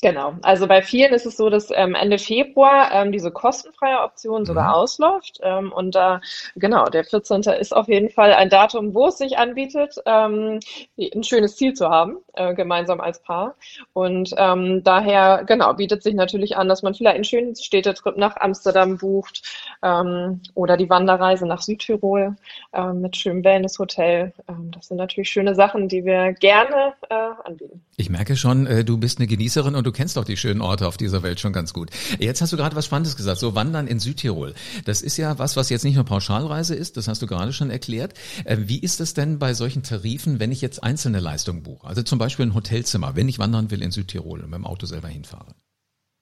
Genau, 0.02 0.34
also 0.42 0.66
bei 0.66 0.82
vielen 0.82 1.14
ist 1.14 1.24
es 1.24 1.38
so, 1.38 1.48
dass 1.48 1.70
ähm, 1.74 1.94
Ende 1.94 2.18
Februar 2.18 2.92
ähm, 2.92 3.12
diese 3.12 3.30
kostenfreie 3.30 4.02
Option 4.02 4.44
sogar 4.44 4.68
mhm. 4.68 4.74
ausläuft. 4.74 5.40
Ähm, 5.42 5.72
und 5.72 5.94
da, 5.94 6.16
äh, 6.16 6.20
genau, 6.56 6.84
der 6.84 7.02
14. 7.02 7.40
ist 7.58 7.74
auf 7.74 7.88
jeden 7.88 8.10
Fall 8.10 8.34
ein 8.34 8.50
Datum, 8.50 8.94
wo 8.94 9.08
es 9.08 9.16
sich 9.16 9.38
anbietet, 9.38 9.94
ähm, 10.04 10.60
ein 10.98 11.22
schönes 11.22 11.56
Ziel 11.56 11.72
zu 11.72 11.88
haben, 11.88 12.18
äh, 12.34 12.52
gemeinsam 12.54 13.00
als 13.00 13.22
Paar. 13.22 13.54
Und 13.94 14.34
ähm, 14.36 14.82
daher, 14.84 15.44
genau, 15.46 15.72
bietet 15.72 16.02
sich 16.02 16.14
natürlich 16.14 16.58
an, 16.58 16.68
dass 16.68 16.82
man 16.82 16.92
vielleicht 16.92 17.14
einen 17.14 17.24
schönen 17.24 17.56
Städtetrip 17.56 18.18
nach 18.18 18.36
Amsterdam 18.36 18.98
bucht 18.98 19.42
ähm, 19.82 20.42
oder 20.54 20.76
die 20.76 20.90
Wanderreise 20.90 21.46
nach 21.46 21.62
Südtirol 21.62 22.36
äh, 22.74 22.92
mit 22.92 23.16
schönem 23.16 23.42
Wellnesshotel. 23.42 24.34
Ähm, 24.46 24.70
das 24.72 24.88
sind 24.88 24.98
natürlich 24.98 25.30
schöne 25.30 25.54
Sachen, 25.54 25.88
die 25.88 26.04
wir 26.04 26.34
gerne 26.34 26.92
äh, 27.08 27.14
anbieten. 27.44 27.80
Ich 27.96 28.10
merke 28.10 28.36
schon, 28.36 28.66
äh, 28.66 28.84
du 28.84 28.98
bist 28.98 29.18
eine 29.18 29.26
Genießerin 29.26 29.74
und 29.74 29.86
du 29.86 29.92
kennst 29.96 30.16
doch 30.16 30.24
die 30.24 30.36
schönen 30.36 30.60
Orte 30.60 30.86
auf 30.86 30.96
dieser 30.96 31.22
Welt 31.22 31.40
schon 31.40 31.52
ganz 31.52 31.72
gut. 31.72 31.90
Jetzt 32.18 32.40
hast 32.40 32.52
du 32.52 32.56
gerade 32.56 32.76
was 32.76 32.84
Spannendes 32.84 33.16
gesagt, 33.16 33.40
so 33.40 33.54
Wandern 33.54 33.86
in 33.86 33.98
Südtirol. 33.98 34.54
Das 34.84 35.02
ist 35.02 35.16
ja 35.16 35.38
was, 35.38 35.56
was 35.56 35.70
jetzt 35.70 35.84
nicht 35.84 35.96
nur 35.96 36.04
Pauschalreise 36.04 36.74
ist, 36.74 36.96
das 36.96 37.08
hast 37.08 37.22
du 37.22 37.26
gerade 37.26 37.52
schon 37.52 37.70
erklärt. 37.70 38.14
Äh, 38.44 38.58
wie 38.60 38.78
ist 38.78 39.00
es 39.00 39.14
denn 39.14 39.38
bei 39.38 39.54
solchen 39.54 39.82
Tarifen, 39.82 40.38
wenn 40.38 40.52
ich 40.52 40.60
jetzt 40.60 40.82
einzelne 40.84 41.20
Leistungen 41.20 41.62
buche? 41.62 41.86
Also 41.86 42.02
zum 42.02 42.18
Beispiel 42.18 42.46
ein 42.46 42.54
Hotelzimmer, 42.54 43.16
wenn 43.16 43.28
ich 43.28 43.38
wandern 43.38 43.70
will 43.70 43.82
in 43.82 43.90
Südtirol 43.90 44.40
und 44.40 44.50
mit 44.50 44.58
dem 44.58 44.66
Auto 44.66 44.86
selber 44.86 45.08
hinfahre. 45.08 45.54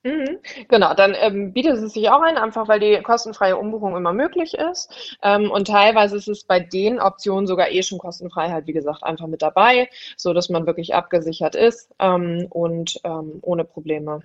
Mhm. 0.05 0.39
Genau, 0.69 0.93
dann 0.93 1.15
ähm, 1.19 1.55
bietet 1.55 1.79
es 1.79 1.95
sich 1.95 2.11
auch 2.11 2.21
ein, 2.21 2.37
einfach 2.37 2.69
weil 2.69 2.79
die 2.79 3.01
kostenfreie 3.03 3.57
Umbuchung 3.57 3.97
immer 3.97 4.13
möglich 4.13 4.53
ist. 4.55 5.17
Ähm, 5.23 5.51
und 5.51 5.67
teilweise 5.67 6.19
ist 6.19 6.29
es 6.29 6.45
bei 6.45 6.61
den 6.61 7.01
Optionen 7.01 7.47
sogar 7.47 7.71
eh 7.71 7.83
schon 7.83 7.99
kostenfrei 7.99 8.51
halt, 8.51 8.67
wie 8.67 8.75
gesagt, 8.75 9.03
einfach 9.03 9.27
mit 9.27 9.41
dabei, 9.41 9.89
so 10.19 10.35
dass 10.35 10.51
man 10.51 10.67
wirklich 10.67 10.95
abgesichert 10.95 11.55
ist 11.55 11.91
ähm, 11.99 12.47
und 12.51 13.01
ähm, 13.05 13.39
ohne 13.41 13.65
Probleme 13.65 14.21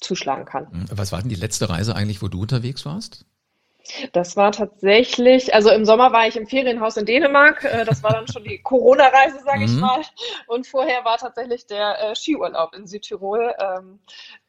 zuschlagen 0.00 0.44
kann. 0.44 0.68
Mhm. 0.70 0.86
Was 0.92 1.10
war 1.10 1.20
denn 1.20 1.30
die 1.30 1.34
letzte 1.34 1.68
Reise 1.68 1.96
eigentlich, 1.96 2.22
wo 2.22 2.28
du 2.28 2.40
unterwegs 2.40 2.86
warst? 2.86 3.26
Das 4.12 4.36
war 4.36 4.52
tatsächlich, 4.52 5.54
also 5.54 5.70
im 5.70 5.84
Sommer 5.84 6.10
war 6.10 6.26
ich 6.26 6.36
im 6.36 6.46
Ferienhaus 6.46 6.96
in 6.96 7.04
Dänemark. 7.04 7.64
Äh, 7.64 7.84
das 7.84 8.02
war 8.02 8.12
dann 8.12 8.26
schon 8.26 8.44
die 8.44 8.58
Corona-Reise, 8.62 9.40
sage 9.44 9.60
mhm. 9.60 9.64
ich 9.64 9.72
mal. 9.72 10.02
Und 10.46 10.66
vorher 10.66 11.04
war 11.04 11.18
tatsächlich 11.18 11.66
der 11.66 12.00
äh, 12.00 12.14
Skiurlaub 12.14 12.74
in 12.74 12.86
Südtirol 12.86 13.54
ähm, 13.58 14.00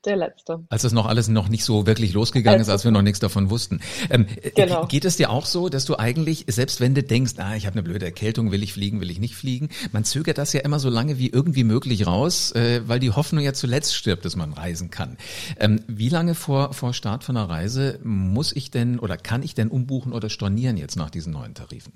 der 0.06 0.16
letzte. 0.16 0.64
Als 0.70 0.84
das 0.84 0.94
noch 0.94 1.06
alles 1.06 1.28
noch 1.28 1.50
nicht 1.50 1.64
so 1.64 1.86
wirklich 1.86 2.14
losgegangen 2.14 2.60
als 2.60 2.68
ist, 2.68 2.72
als 2.72 2.84
wir 2.84 2.92
noch 2.92 3.02
nichts 3.02 3.20
davon 3.20 3.50
wussten. 3.50 3.82
Ähm, 4.10 4.28
äh, 4.42 4.52
genau. 4.52 4.86
Geht 4.88 5.06
es 5.06 5.18
dir 5.18 5.30
auch 5.30 5.46
so, 5.46 5.70
dass 5.70 5.86
du 5.86 5.98
eigentlich, 5.98 6.46
selbst 6.48 6.80
wenn 6.80 6.96
du 6.96 7.04
denkst, 7.04 7.34
ah, 7.38 7.56
ich 7.56 7.66
habe 7.66 7.74
eine 7.74 7.84
blöde 7.84 8.06
Erkältung, 8.06 8.52
will 8.52 8.64
ich 8.64 8.74
fliegen, 8.74 9.02
will 9.02 9.12
ich 9.12 9.20
nicht 9.20 9.36
fliegen, 9.36 9.70
man 9.92 10.04
zögert 10.04 10.38
das 10.38 10.54
ja 10.54 10.62
immer 10.62 10.80
so 10.80 10.90
lange 10.90 11.18
wie 11.18 11.30
irgendwie 11.30 11.64
möglich 11.64 12.08
raus, 12.08 12.52
äh, 12.54 12.82
weil 12.88 13.00
die 13.00 13.12
Hoffnung 13.12 13.44
ja 13.44 13.54
zuletzt 13.54 13.96
stirbt, 13.96 14.26
dass 14.26 14.36
man 14.36 14.54
reisen 14.54 14.90
kann. 14.90 15.18
Ähm, 15.60 15.82
wie 15.88 16.10
lange 16.10 16.36
vor, 16.36 16.74
vor 16.74 16.94
Start 16.94 17.24
von 17.24 17.38
einer 17.38 17.50
Reise 17.50 18.00
muss 18.04 18.56
ich 18.56 18.72
denn 18.72 19.00
oder 19.00 19.18
kann 19.18 19.44
ich 19.44 19.56
denn 19.56 19.70
umbuchen 19.70 20.14
oder 20.14 20.30
stornieren 20.30 20.78
jetzt 20.78 20.96
nach 20.96 21.10
diesen 21.10 21.34
neuen 21.34 21.54
Tarifen? 21.54 21.94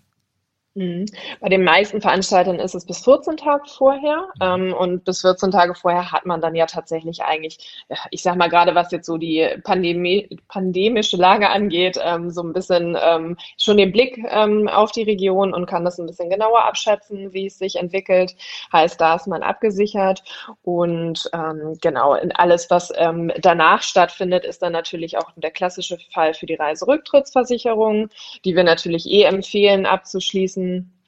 Mhm. 0.79 1.07
Bei 1.41 1.50
den 1.50 1.65
meisten 1.65 2.00
Veranstaltern 2.00 2.57
ist 2.57 2.74
es 2.74 2.86
bis 2.86 3.03
14 3.03 3.36
Tage 3.36 3.63
vorher 3.67 4.29
mhm. 4.36 4.69
ähm, 4.69 4.74
und 4.74 5.03
bis 5.03 5.21
14 5.21 5.51
Tage 5.51 5.75
vorher 5.75 6.09
hat 6.09 6.25
man 6.25 6.39
dann 6.39 6.55
ja 6.55 6.67
tatsächlich 6.67 7.21
eigentlich, 7.21 7.83
ich 8.12 8.21
sag 8.21 8.38
mal 8.38 8.48
gerade 8.48 8.75
was 8.75 8.89
jetzt 8.91 9.05
so 9.05 9.17
die 9.17 9.45
Pandemie, 9.65 10.39
pandemische 10.48 11.17
Lage 11.17 11.50
angeht, 11.50 12.00
ähm, 12.01 12.29
so 12.29 12.43
ein 12.43 12.53
bisschen 12.53 12.98
ähm, 13.01 13.36
schon 13.62 13.75
den 13.75 13.91
Blick 13.91 14.19
ähm, 14.29 14.69
auf 14.69 14.93
die 14.93 15.03
Region 15.03 15.53
und 15.53 15.65
kann 15.65 15.83
das 15.83 16.00
ein 16.00 16.07
bisschen 16.07 16.29
genauer 16.29 16.63
abschätzen, 16.63 17.33
wie 17.33 17.48
es 17.48 17.57
sich 17.57 17.75
entwickelt. 17.75 18.38
Heißt, 18.71 19.01
da 19.01 19.15
ist 19.15 19.27
man 19.27 19.43
abgesichert 19.43 20.24
und 20.63 21.29
ähm, 21.33 21.77
genau, 21.81 22.15
alles, 22.36 22.69
was 22.69 22.93
ähm, 22.95 23.33
danach 23.41 23.81
stattfindet, 23.81 24.45
ist 24.45 24.62
dann 24.62 24.71
natürlich 24.71 25.17
auch 25.17 25.29
der 25.36 25.51
klassische 25.51 25.98
Fall 26.13 26.33
für 26.33 26.45
die 26.45 26.55
Reiserücktrittsversicherung, 26.55 28.07
die 28.45 28.55
wir 28.55 28.63
natürlich 28.63 29.05
eh 29.12 29.24
empfehlen 29.24 29.86
abzuschließen 29.86 30.68
um, 30.77 30.98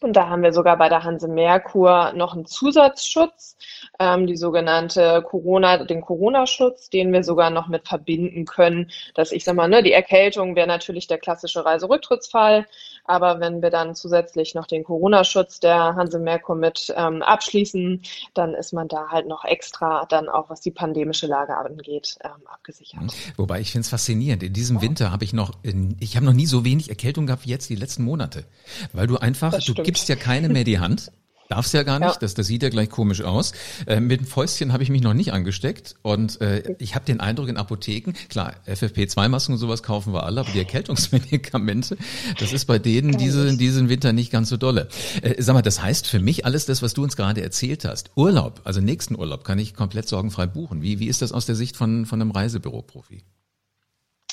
und 0.00 0.14
da 0.14 0.28
haben 0.28 0.42
wir 0.42 0.52
sogar 0.52 0.76
bei 0.76 0.88
der 0.88 1.02
Hanse 1.02 1.26
Merkur 1.26 2.12
noch 2.14 2.34
einen 2.34 2.46
Zusatzschutz, 2.46 3.56
ähm, 3.98 4.28
die 4.28 4.36
sogenannte 4.36 5.22
Corona, 5.22 5.84
den 5.84 6.02
Corona-Schutz, 6.02 6.88
den 6.88 7.12
wir 7.12 7.24
sogar 7.24 7.50
noch 7.50 7.66
mit 7.66 7.88
verbinden 7.88 8.44
können. 8.44 8.90
Dass 9.14 9.32
ich 9.32 9.42
sag 9.42 9.56
mal, 9.56 9.68
ne, 9.68 9.82
die 9.82 9.92
Erkältung 9.92 10.54
wäre 10.54 10.68
natürlich 10.68 11.08
der 11.08 11.18
klassische 11.18 11.64
Reiserücktrittsfall, 11.64 12.66
aber 13.04 13.40
wenn 13.40 13.60
wir 13.60 13.70
dann 13.70 13.96
zusätzlich 13.96 14.54
noch 14.54 14.66
den 14.66 14.84
Corona-Schutz 14.84 15.58
der 15.58 15.96
Hanse 15.96 16.20
Merkur 16.20 16.54
mit 16.54 16.94
ähm, 16.96 17.22
abschließen, 17.22 18.02
dann 18.34 18.54
ist 18.54 18.72
man 18.72 18.86
da 18.86 19.08
halt 19.08 19.26
noch 19.26 19.44
extra 19.44 20.06
dann 20.08 20.28
auch, 20.28 20.48
was 20.48 20.60
die 20.60 20.70
pandemische 20.70 21.26
Lage 21.26 21.56
angeht, 21.56 22.18
ähm, 22.22 22.46
abgesichert. 22.46 23.02
Mhm. 23.02 23.10
Wobei 23.36 23.60
ich 23.60 23.72
finde 23.72 23.82
es 23.82 23.88
faszinierend. 23.88 24.44
In 24.44 24.52
diesem 24.52 24.80
Winter 24.80 25.10
habe 25.10 25.24
ich 25.24 25.32
noch, 25.32 25.52
ich 25.98 26.14
habe 26.14 26.24
noch 26.24 26.32
nie 26.32 26.46
so 26.46 26.64
wenig 26.64 26.88
Erkältung 26.88 27.26
gehabt 27.26 27.46
wie 27.46 27.50
jetzt 27.50 27.68
die 27.68 27.74
letzten 27.74 28.04
Monate, 28.04 28.44
weil 28.92 29.08
du 29.08 29.16
einfach, 29.16 29.58
du 29.58 29.87
gibst 29.88 30.10
ja 30.10 30.16
keine 30.16 30.50
mehr 30.50 30.64
die 30.64 30.80
Hand. 30.80 31.10
Darfst 31.48 31.72
ja 31.72 31.82
gar 31.82 31.98
nicht, 31.98 32.12
ja. 32.12 32.18
das, 32.20 32.34
das 32.34 32.46
sieht 32.46 32.62
ja 32.62 32.68
gleich 32.68 32.90
komisch 32.90 33.22
aus. 33.22 33.52
Äh, 33.86 34.00
mit 34.00 34.20
dem 34.20 34.26
Fäustchen 34.26 34.74
habe 34.74 34.82
ich 34.82 34.90
mich 34.90 35.00
noch 35.00 35.14
nicht 35.14 35.32
angesteckt 35.32 35.94
und 36.02 36.42
äh, 36.42 36.74
ich 36.78 36.94
habe 36.94 37.06
den 37.06 37.20
Eindruck 37.20 37.48
in 37.48 37.56
Apotheken, 37.56 38.12
klar, 38.28 38.52
FFP2-Masken 38.66 39.54
und 39.54 39.58
sowas 39.58 39.82
kaufen 39.82 40.12
wir 40.12 40.24
alle, 40.24 40.40
aber 40.40 40.50
die 40.50 40.58
Erkältungsmedikamente, 40.58 41.96
das 42.38 42.52
ist 42.52 42.66
bei 42.66 42.78
denen 42.78 43.16
diese, 43.16 43.56
diesen 43.56 43.88
Winter 43.88 44.12
nicht 44.12 44.30
ganz 44.30 44.50
so 44.50 44.58
dolle. 44.58 44.88
Äh, 45.22 45.42
sag 45.42 45.54
mal, 45.54 45.62
das 45.62 45.82
heißt 45.82 46.06
für 46.06 46.20
mich 46.20 46.44
alles 46.44 46.66
das, 46.66 46.82
was 46.82 46.92
du 46.92 47.02
uns 47.02 47.16
gerade 47.16 47.40
erzählt 47.40 47.86
hast. 47.86 48.10
Urlaub, 48.14 48.60
also 48.64 48.82
nächsten 48.82 49.18
Urlaub 49.18 49.42
kann 49.42 49.58
ich 49.58 49.72
komplett 49.72 50.06
sorgenfrei 50.06 50.44
buchen. 50.44 50.82
Wie, 50.82 50.98
wie 50.98 51.08
ist 51.08 51.22
das 51.22 51.32
aus 51.32 51.46
der 51.46 51.54
Sicht 51.54 51.78
von, 51.78 52.04
von 52.04 52.20
einem 52.20 52.30
Reisebüroprofi? 52.30 53.22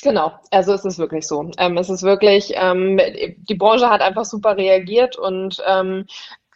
Genau, 0.02 0.32
also 0.50 0.74
es 0.74 0.84
ist 0.84 0.98
wirklich 0.98 1.26
so. 1.26 1.50
Ähm, 1.58 1.76
es 1.78 1.88
ist 1.88 2.02
wirklich, 2.02 2.52
ähm, 2.54 3.00
die 3.48 3.54
Branche 3.54 3.88
hat 3.88 4.02
einfach 4.02 4.24
super 4.24 4.56
reagiert 4.56 5.16
und 5.16 5.62
ähm, 5.66 6.06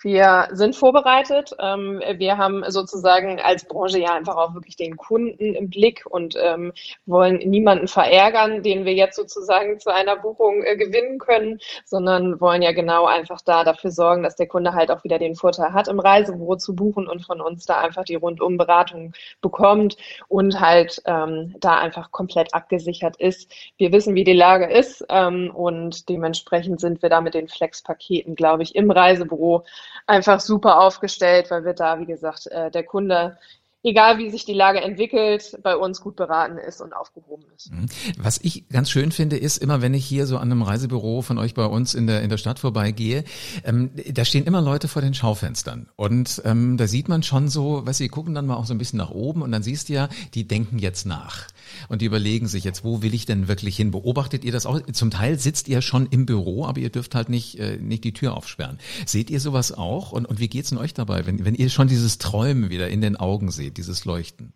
wir 0.02 0.48
sind 0.52 0.76
vorbereitet. 0.76 1.54
Ähm, 1.58 2.00
wir 2.16 2.38
haben 2.38 2.64
sozusagen 2.68 3.38
als 3.40 3.64
Branche 3.64 3.98
ja 3.98 4.14
einfach 4.14 4.36
auch 4.36 4.54
wirklich 4.54 4.76
den 4.76 4.96
Kunden 4.96 5.54
im 5.54 5.68
Blick 5.68 6.04
und 6.06 6.36
ähm, 6.40 6.72
wollen 7.06 7.36
niemanden 7.38 7.86
verärgern, 7.86 8.62
den 8.62 8.84
wir 8.84 8.94
jetzt 8.94 9.16
sozusagen 9.16 9.78
zu 9.78 9.92
einer 9.92 10.16
Buchung 10.16 10.62
äh, 10.64 10.76
gewinnen 10.76 11.18
können, 11.18 11.60
sondern 11.84 12.40
wollen 12.40 12.62
ja 12.62 12.72
genau 12.72 13.06
einfach 13.06 13.40
da 13.42 13.62
dafür 13.64 13.90
sorgen, 13.90 14.22
dass 14.22 14.36
der 14.36 14.48
Kunde 14.48 14.72
halt 14.72 14.90
auch 14.90 15.04
wieder 15.04 15.18
den 15.18 15.36
Vorteil 15.36 15.72
hat, 15.72 15.88
im 15.88 16.00
Reisebüro 16.00 16.56
zu 16.56 16.74
buchen 16.74 17.06
und 17.06 17.24
von 17.24 17.40
uns 17.40 17.66
da 17.66 17.80
einfach 17.80 18.04
die 18.04 18.14
Rundumberatung 18.14 19.12
bekommt 19.42 19.96
und 20.28 20.60
halt 20.60 21.02
ähm, 21.04 21.54
da 21.60 21.78
einfach 21.78 22.10
komplett 22.10 22.54
abgesichert 22.54 23.16
ist. 23.16 23.52
Wir 23.76 23.92
wissen, 23.92 24.14
wie 24.14 24.24
die 24.24 24.32
Lage 24.32 24.66
ist 24.70 25.04
und 25.10 26.08
dementsprechend 26.08 26.80
sind 26.80 27.02
wir 27.02 27.08
da 27.08 27.20
mit 27.20 27.34
den 27.34 27.48
Flex-Paketen, 27.48 28.34
glaube 28.34 28.62
ich, 28.62 28.74
im 28.74 28.90
Reisebüro 28.90 29.64
einfach 30.06 30.40
super 30.40 30.80
aufgestellt, 30.80 31.50
weil 31.50 31.64
wir 31.64 31.74
da, 31.74 31.98
wie 32.00 32.06
gesagt, 32.06 32.46
äh, 32.48 32.70
der 32.70 32.84
Kunde 32.84 33.36
egal 33.82 34.18
wie 34.18 34.30
sich 34.30 34.44
die 34.44 34.52
Lage 34.52 34.80
entwickelt, 34.80 35.58
bei 35.62 35.76
uns 35.76 36.00
gut 36.00 36.16
beraten 36.16 36.58
ist 36.58 36.80
und 36.80 36.92
aufgehoben 36.92 37.44
ist. 37.56 37.72
Mhm. 37.72 37.86
Was 38.18 38.38
ich 38.42 38.68
ganz 38.68 38.90
schön 38.90 39.12
finde, 39.12 39.36
ist 39.36 39.58
immer, 39.58 39.80
wenn 39.80 39.94
ich 39.94 40.04
hier 40.04 40.26
so 40.26 40.36
an 40.36 40.50
einem 40.50 40.62
Reisebüro 40.62 41.22
von 41.22 41.38
euch 41.38 41.54
bei 41.54 41.64
uns 41.64 41.94
in 41.94 42.06
der, 42.06 42.22
in 42.22 42.28
der 42.28 42.36
Stadt 42.36 42.58
vorbeigehe, 42.58 43.24
ähm, 43.64 43.90
da 44.12 44.24
stehen 44.24 44.44
immer 44.44 44.60
Leute 44.60 44.88
vor 44.88 45.02
den 45.02 45.14
Schaufenstern. 45.14 45.88
Und 45.96 46.42
ähm, 46.44 46.76
da 46.76 46.86
sieht 46.86 47.08
man 47.08 47.22
schon 47.22 47.48
so, 47.48 47.86
weißt 47.86 48.00
du, 48.00 48.08
gucken 48.08 48.34
dann 48.34 48.46
mal 48.46 48.56
auch 48.56 48.66
so 48.66 48.74
ein 48.74 48.78
bisschen 48.78 48.98
nach 48.98 49.10
oben 49.10 49.42
und 49.42 49.52
dann 49.52 49.62
siehst 49.62 49.88
du 49.88 49.94
ja, 49.94 50.08
die 50.34 50.46
denken 50.46 50.78
jetzt 50.78 51.06
nach. 51.06 51.46
Und 51.88 52.02
die 52.02 52.06
überlegen 52.06 52.46
sich 52.46 52.64
jetzt, 52.64 52.84
wo 52.84 53.02
will 53.02 53.14
ich 53.14 53.26
denn 53.26 53.48
wirklich 53.48 53.76
hin? 53.76 53.90
Beobachtet 53.90 54.44
ihr 54.44 54.52
das 54.52 54.66
auch? 54.66 54.80
Zum 54.92 55.10
Teil 55.10 55.38
sitzt 55.38 55.66
ihr 55.68 55.82
schon 55.82 56.06
im 56.06 56.26
Büro, 56.26 56.66
aber 56.66 56.80
ihr 56.80 56.90
dürft 56.90 57.14
halt 57.14 57.28
nicht, 57.28 57.58
äh, 57.58 57.78
nicht 57.78 58.04
die 58.04 58.12
Tür 58.12 58.36
aufsperren. 58.36 58.78
Seht 59.06 59.30
ihr 59.30 59.40
sowas 59.40 59.72
auch? 59.72 60.12
Und, 60.12 60.26
und 60.26 60.38
wie 60.38 60.48
geht's 60.48 60.68
denn 60.68 60.78
euch 60.78 60.94
dabei, 60.94 61.26
wenn, 61.26 61.44
wenn 61.44 61.54
ihr 61.54 61.70
schon 61.70 61.88
dieses 61.88 62.18
Träumen 62.18 62.70
wieder 62.70 62.88
in 62.88 63.00
den 63.00 63.16
Augen 63.16 63.50
seht? 63.50 63.80
dieses 63.80 64.04
Leuchten? 64.04 64.52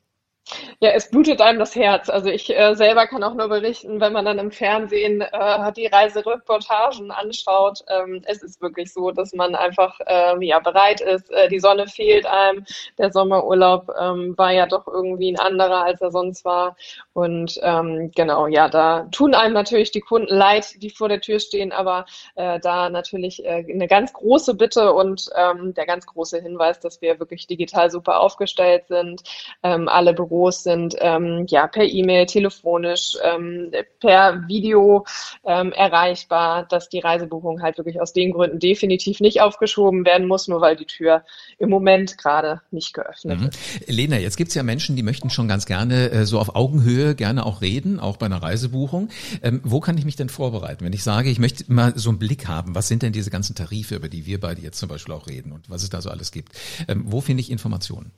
Ja, 0.81 0.91
es 0.91 1.11
blutet 1.11 1.41
einem 1.41 1.59
das 1.59 1.75
Herz. 1.75 2.11
Also 2.11 2.29
ich 2.29 2.55
äh, 2.55 2.75
selber 2.75 3.07
kann 3.07 3.23
auch 3.23 3.35
nur 3.35 3.49
berichten, 3.49 4.01
wenn 4.01 4.13
man 4.13 4.27
dann 4.27 4.39
im 4.39 4.51
Fernsehen 4.51 5.23
äh, 5.23 5.73
die 5.73 5.87
Reisereportagen 5.87 7.11
anschaut. 7.11 7.81
Ähm, 7.89 8.23
es 8.27 8.43
ist 8.43 8.61
wirklich 8.61 8.93
so, 8.93 9.11
dass 9.11 9.33
man 9.33 9.55
einfach 9.55 9.99
äh, 10.07 10.45
ja 10.45 10.59
bereit 10.59 11.01
ist. 11.01 11.31
Äh, 11.31 11.49
die 11.49 11.61
Sonne 11.61 11.87
fehlt 11.87 12.27
einem. 12.27 12.67
Der 12.99 13.11
Sommerurlaub 13.11 13.91
ähm, 13.99 14.37
war 14.37 14.53
ja 14.53 14.67
doch 14.67 14.87
irgendwie 14.87 15.33
ein 15.33 15.39
anderer, 15.39 15.85
als 15.85 16.03
er 16.03 16.11
sonst 16.11 16.45
war. 16.45 16.77
Und 17.15 17.59
ähm, 17.63 18.11
genau, 18.15 18.47
ja, 18.47 18.69
da 18.69 19.05
tun 19.13 19.35
einem 19.35 19.55
natürlich 19.55 19.93
die 19.93 20.01
Kunden 20.01 20.35
leid, 20.35 20.83
die 20.83 20.91
vor 20.91 21.09
der 21.09 21.23
Tür 21.23 21.41
stehen, 21.41 21.73
aber 21.73 22.05
äh, 22.35 22.61
da 22.61 22.91
natürlich 22.91 23.45
äh, 23.45 23.65
eine 23.71 23.89
ganz 23.89 24.13
große 24.13 24.55
Bitte 24.55 24.93
und 24.93 25.31
ähm, 25.37 25.73
der 25.73 25.87
ganz 25.87 26.05
große 26.05 26.41
Hinweis, 26.41 26.81
dass 26.81 27.01
wir 27.01 27.19
wirklich 27.19 27.47
digital 27.47 27.91
super 27.91 28.21
aufgestellt 28.21 28.89
sind. 28.89 29.23
Ähm, 29.63 29.89
alle 29.89 30.13
Büros 30.13 30.34
Büros 30.35 30.65
sind 30.65 30.97
ähm, 31.01 31.47
ja 31.49 31.67
per 31.67 31.85
E-Mail, 31.85 32.27
telefonisch, 32.27 33.17
ähm, 33.23 33.71
per 34.01 34.47
Video 34.49 35.07
ähm, 35.45 35.73
erreichbar, 35.73 36.67
dass 36.69 36.89
die 36.89 36.99
Reisebuchung 36.99 37.63
halt 37.63 37.79
wirklich 37.79 38.01
aus 38.01 38.13
den 38.13 38.33
Gründen 38.33 38.59
definitiv 38.59 39.21
nicht 39.21 39.41
aufgeschoben 39.41 40.05
werden 40.05 40.27
muss, 40.27 40.49
nur 40.49 40.61
weil 40.61 40.77
die 40.77 40.87
Tür 40.87 41.23
im 41.59 41.71
Moment 41.71 42.19
gerade 42.19 42.61
nicht 42.71 42.95
geöffnet 42.95 43.41
mhm. 43.41 43.49
ist. 43.49 43.89
Lena, 43.89 44.19
jetzt 44.19 44.37
gibt's 44.37 44.55
ja 44.55 44.63
Menschen, 44.63 44.97
die 44.97 45.03
möchten 45.03 45.31
schon 45.31 45.47
ganz 45.47 45.67
gerne 45.67 46.11
äh, 46.11 46.27
so 46.27 46.41
auf 46.41 46.57
Augenhöhe 46.57 47.15
gerne 47.15 47.47
auch 47.47 47.61
reden, 47.61 48.01
auch 48.01 48.17
bei 48.17 48.27
einer 48.27 48.43
Reisebuchung. 48.43 49.11
Ähm, 49.43 49.61
wo 49.63 49.81
kann 49.81 49.97
ich 49.99 50.05
mich 50.05 50.17
denn 50.17 50.29
vorbereiten, 50.29 50.85
wenn 50.85 50.93
ich 50.93 51.05
sage, 51.05 51.31
ich 51.31 51.39
möchte 51.39 51.73
mal 51.73 51.93
so 51.97 52.11
einen 52.11 52.19
Blick 52.19 52.49
haben, 52.49 52.75
was 52.75 52.89
sind 52.89 53.03
denn 53.03 53.13
diese 53.13 53.31
ganzen 53.31 53.55
Tarife, 53.55 53.95
über 53.95 54.09
die 54.09 54.27
wir 54.27 54.41
beide 54.41 54.61
jetzt 54.61 54.79
zum 54.79 54.89
Beispiel 54.89 55.15
auch 55.15 55.29
reden 55.29 55.53
und 55.53 55.71
was 55.71 55.85
es 55.85 55.91
da 55.91 56.01
so 56.01 56.11
alles 56.11 56.33
gibt? 56.33 56.53
Ähm, 56.89 57.05
wo 57.07 57.21
finde 57.21 57.41
ich 57.41 57.51
Informationen? 57.51 58.11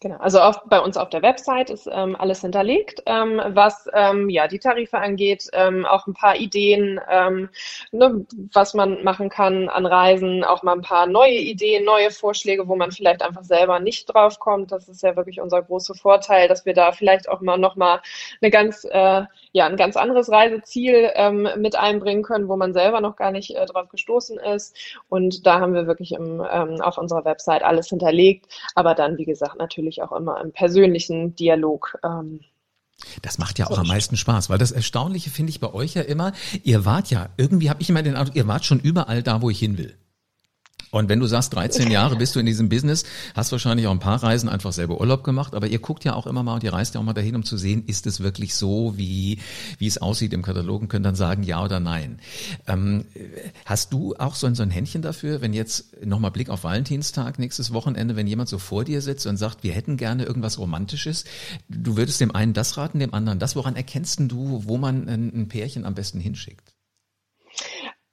Genau, 0.00 0.18
also 0.18 0.40
auf, 0.40 0.60
bei 0.66 0.78
uns 0.78 0.98
auf 0.98 1.08
der 1.08 1.22
Website 1.22 1.70
ist 1.70 1.88
ähm, 1.90 2.16
alles 2.16 2.42
hinterlegt, 2.42 3.02
ähm, 3.06 3.40
was 3.46 3.88
ähm, 3.94 4.28
ja 4.28 4.46
die 4.46 4.58
Tarife 4.58 4.98
angeht, 4.98 5.48
ähm, 5.54 5.86
auch 5.86 6.06
ein 6.06 6.12
paar 6.12 6.36
Ideen, 6.36 7.00
ähm, 7.10 7.48
ne, 7.92 8.26
was 8.52 8.74
man 8.74 9.02
machen 9.04 9.30
kann 9.30 9.70
an 9.70 9.86
Reisen, 9.86 10.44
auch 10.44 10.62
mal 10.62 10.74
ein 10.74 10.82
paar 10.82 11.06
neue 11.06 11.38
Ideen, 11.38 11.86
neue 11.86 12.10
Vorschläge, 12.10 12.68
wo 12.68 12.76
man 12.76 12.92
vielleicht 12.92 13.22
einfach 13.22 13.42
selber 13.42 13.80
nicht 13.80 14.04
drauf 14.12 14.38
kommt. 14.38 14.70
Das 14.70 14.86
ist 14.90 15.02
ja 15.02 15.16
wirklich 15.16 15.40
unser 15.40 15.62
großer 15.62 15.94
Vorteil, 15.94 16.46
dass 16.46 16.66
wir 16.66 16.74
da 16.74 16.92
vielleicht 16.92 17.26
auch 17.30 17.40
mal 17.40 17.56
noch 17.56 17.76
mal 17.76 18.02
eine 18.42 18.50
ganz 18.50 18.84
äh, 18.90 19.22
ja 19.52 19.66
ein 19.66 19.76
ganz 19.78 19.96
anderes 19.96 20.30
Reiseziel 20.30 21.10
ähm, 21.14 21.48
mit 21.56 21.74
einbringen 21.74 22.22
können, 22.22 22.48
wo 22.48 22.56
man 22.56 22.74
selber 22.74 23.00
noch 23.00 23.16
gar 23.16 23.30
nicht 23.30 23.52
äh, 23.56 23.64
drauf 23.64 23.88
gestoßen 23.88 24.38
ist. 24.40 24.76
Und 25.08 25.46
da 25.46 25.58
haben 25.60 25.72
wir 25.74 25.86
wirklich 25.86 26.12
im, 26.12 26.40
auf 26.42 26.98
unserer 26.98 27.24
Website 27.24 27.62
alles 27.62 27.88
hinterlegt, 27.88 28.46
aber 28.74 28.94
dann 28.94 29.16
wie 29.16 29.24
gesagt 29.24 29.56
natürlich 29.58 29.85
natürlich 29.86 30.02
auch 30.02 30.12
immer 30.12 30.40
im 30.40 30.52
persönlichen 30.52 31.34
Dialog. 31.36 31.98
Ähm, 32.04 32.40
das 33.22 33.38
macht 33.38 33.58
ja 33.58 33.66
auch 33.66 33.78
am 33.78 33.86
meisten 33.86 34.16
Spaß, 34.16 34.48
weil 34.50 34.58
das 34.58 34.72
Erstaunliche 34.72 35.30
finde 35.30 35.50
ich 35.50 35.60
bei 35.60 35.72
euch 35.72 35.94
ja 35.94 36.02
immer, 36.02 36.32
ihr 36.62 36.84
wart 36.84 37.10
ja, 37.10 37.28
irgendwie 37.36 37.70
habe 37.70 37.82
ich 37.82 37.90
immer 37.90 38.02
den 38.02 38.16
Eindruck, 38.16 38.36
ihr 38.36 38.48
wart 38.48 38.64
schon 38.64 38.80
überall 38.80 39.22
da, 39.22 39.42
wo 39.42 39.50
ich 39.50 39.58
hin 39.58 39.78
will. 39.78 39.96
Und 40.96 41.10
wenn 41.10 41.20
du 41.20 41.26
sagst, 41.26 41.54
13 41.54 41.90
Jahre 41.90 42.16
bist 42.16 42.34
du 42.34 42.40
in 42.40 42.46
diesem 42.46 42.70
Business, 42.70 43.04
hast 43.34 43.52
wahrscheinlich 43.52 43.86
auch 43.86 43.90
ein 43.90 43.98
paar 43.98 44.22
Reisen 44.22 44.48
einfach 44.48 44.72
selber 44.72 44.98
Urlaub 44.98 45.24
gemacht, 45.24 45.54
aber 45.54 45.66
ihr 45.66 45.78
guckt 45.78 46.04
ja 46.04 46.14
auch 46.14 46.26
immer 46.26 46.42
mal 46.42 46.54
und 46.54 46.64
ihr 46.64 46.72
reist 46.72 46.94
ja 46.94 47.00
auch 47.00 47.04
mal 47.04 47.12
dahin, 47.12 47.36
um 47.36 47.44
zu 47.44 47.58
sehen, 47.58 47.84
ist 47.86 48.06
es 48.06 48.20
wirklich 48.20 48.54
so, 48.54 48.94
wie, 48.96 49.38
wie 49.76 49.86
es 49.86 49.98
aussieht 49.98 50.32
im 50.32 50.40
Katalog 50.40 50.80
und 50.80 50.88
könnt 50.88 51.04
dann 51.04 51.14
sagen 51.14 51.42
ja 51.42 51.62
oder 51.62 51.80
nein. 51.80 52.18
Ähm, 52.66 53.04
hast 53.66 53.92
du 53.92 54.14
auch 54.16 54.34
so 54.34 54.46
ein, 54.46 54.54
so 54.54 54.62
ein 54.62 54.70
Händchen 54.70 55.02
dafür, 55.02 55.42
wenn 55.42 55.52
jetzt 55.52 56.02
nochmal 56.02 56.30
Blick 56.30 56.48
auf 56.48 56.64
Valentinstag 56.64 57.38
nächstes 57.38 57.74
Wochenende, 57.74 58.16
wenn 58.16 58.26
jemand 58.26 58.48
so 58.48 58.56
vor 58.56 58.84
dir 58.84 59.02
sitzt 59.02 59.26
und 59.26 59.36
sagt, 59.36 59.64
wir 59.64 59.72
hätten 59.72 59.98
gerne 59.98 60.24
irgendwas 60.24 60.58
Romantisches, 60.58 61.26
du 61.68 61.98
würdest 61.98 62.22
dem 62.22 62.34
einen 62.34 62.54
das 62.54 62.78
raten, 62.78 63.00
dem 63.00 63.12
anderen 63.12 63.38
das, 63.38 63.54
woran 63.54 63.76
erkennst 63.76 64.18
du, 64.18 64.62
wo 64.64 64.78
man 64.78 65.10
ein, 65.10 65.42
ein 65.42 65.48
Pärchen 65.48 65.84
am 65.84 65.94
besten 65.94 66.20
hinschickt? 66.20 66.75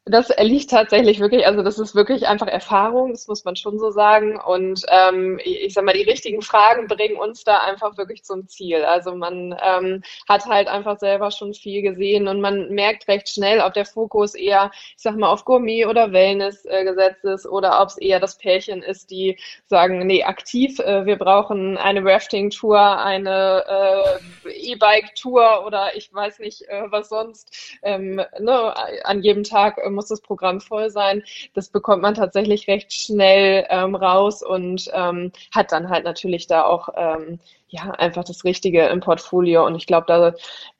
Das 0.05 0.29
liegt 0.37 0.69
tatsächlich 0.69 1.21
wirklich, 1.21 1.47
also 1.47 1.63
das 1.63 1.79
ist 1.79 1.95
wirklich 1.95 2.27
einfach 2.27 2.47
Erfahrung, 2.47 3.11
das 3.11 3.29
muss 3.29 3.45
man 3.45 3.55
schon 3.55 3.79
so 3.79 3.89
sagen. 3.89 4.37
Und 4.37 4.83
ähm, 4.89 5.39
ich 5.45 5.73
sag 5.73 5.85
mal, 5.85 5.93
die 5.93 6.01
richtigen 6.01 6.41
Fragen 6.41 6.87
bringen 6.87 7.15
uns 7.15 7.45
da 7.45 7.59
einfach 7.59 7.97
wirklich 7.97 8.25
zum 8.25 8.45
Ziel. 8.49 8.83
Also 8.83 9.15
man 9.15 9.55
ähm, 9.63 10.03
hat 10.27 10.45
halt 10.45 10.67
einfach 10.67 10.99
selber 10.99 11.31
schon 11.31 11.53
viel 11.53 11.81
gesehen 11.81 12.27
und 12.27 12.41
man 12.41 12.67
merkt 12.71 13.07
recht 13.07 13.29
schnell, 13.29 13.61
ob 13.61 13.73
der 13.75 13.85
Fokus 13.85 14.35
eher, 14.35 14.71
ich 14.73 15.03
sag 15.03 15.15
mal, 15.15 15.29
auf 15.29 15.45
Gourmet 15.45 15.85
oder 15.85 16.11
Wellness 16.11 16.65
äh, 16.65 16.83
gesetzt 16.83 17.23
ist 17.23 17.45
oder 17.45 17.81
ob 17.81 17.87
es 17.87 17.97
eher 17.97 18.19
das 18.19 18.37
Pärchen 18.37 18.83
ist, 18.83 19.09
die 19.09 19.37
sagen, 19.67 20.05
nee, 20.05 20.23
aktiv, 20.25 20.79
äh, 20.79 21.05
wir 21.05 21.15
brauchen 21.15 21.77
eine 21.77 22.03
Rafting-Tour, 22.03 22.99
eine 22.99 24.19
äh, 24.45 24.49
E-Bike-Tour 24.51 25.65
oder 25.65 25.95
ich 25.95 26.13
weiß 26.13 26.39
nicht, 26.39 26.63
äh, 26.63 26.91
was 26.91 27.07
sonst. 27.07 27.77
Ähm, 27.83 28.15
ne, 28.39 29.05
an 29.05 29.21
jedem 29.21 29.43
Tag 29.43 29.77
muss 29.93 30.07
das 30.07 30.21
Programm 30.21 30.61
voll 30.61 30.89
sein. 30.89 31.23
Das 31.53 31.69
bekommt 31.69 32.01
man 32.01 32.15
tatsächlich 32.15 32.67
recht 32.67 32.93
schnell 32.93 33.65
ähm, 33.69 33.95
raus 33.95 34.43
und 34.43 34.89
ähm, 34.93 35.31
hat 35.53 35.71
dann 35.71 35.89
halt 35.89 36.03
natürlich 36.05 36.47
da 36.47 36.65
auch 36.65 36.89
ähm, 36.95 37.39
ja 37.73 37.89
einfach 37.91 38.23
das 38.23 38.43
Richtige 38.43 38.85
im 38.85 38.99
Portfolio. 38.99 39.65
Und 39.65 39.75
ich 39.75 39.87
glaube, 39.87 40.05
da 40.07 40.33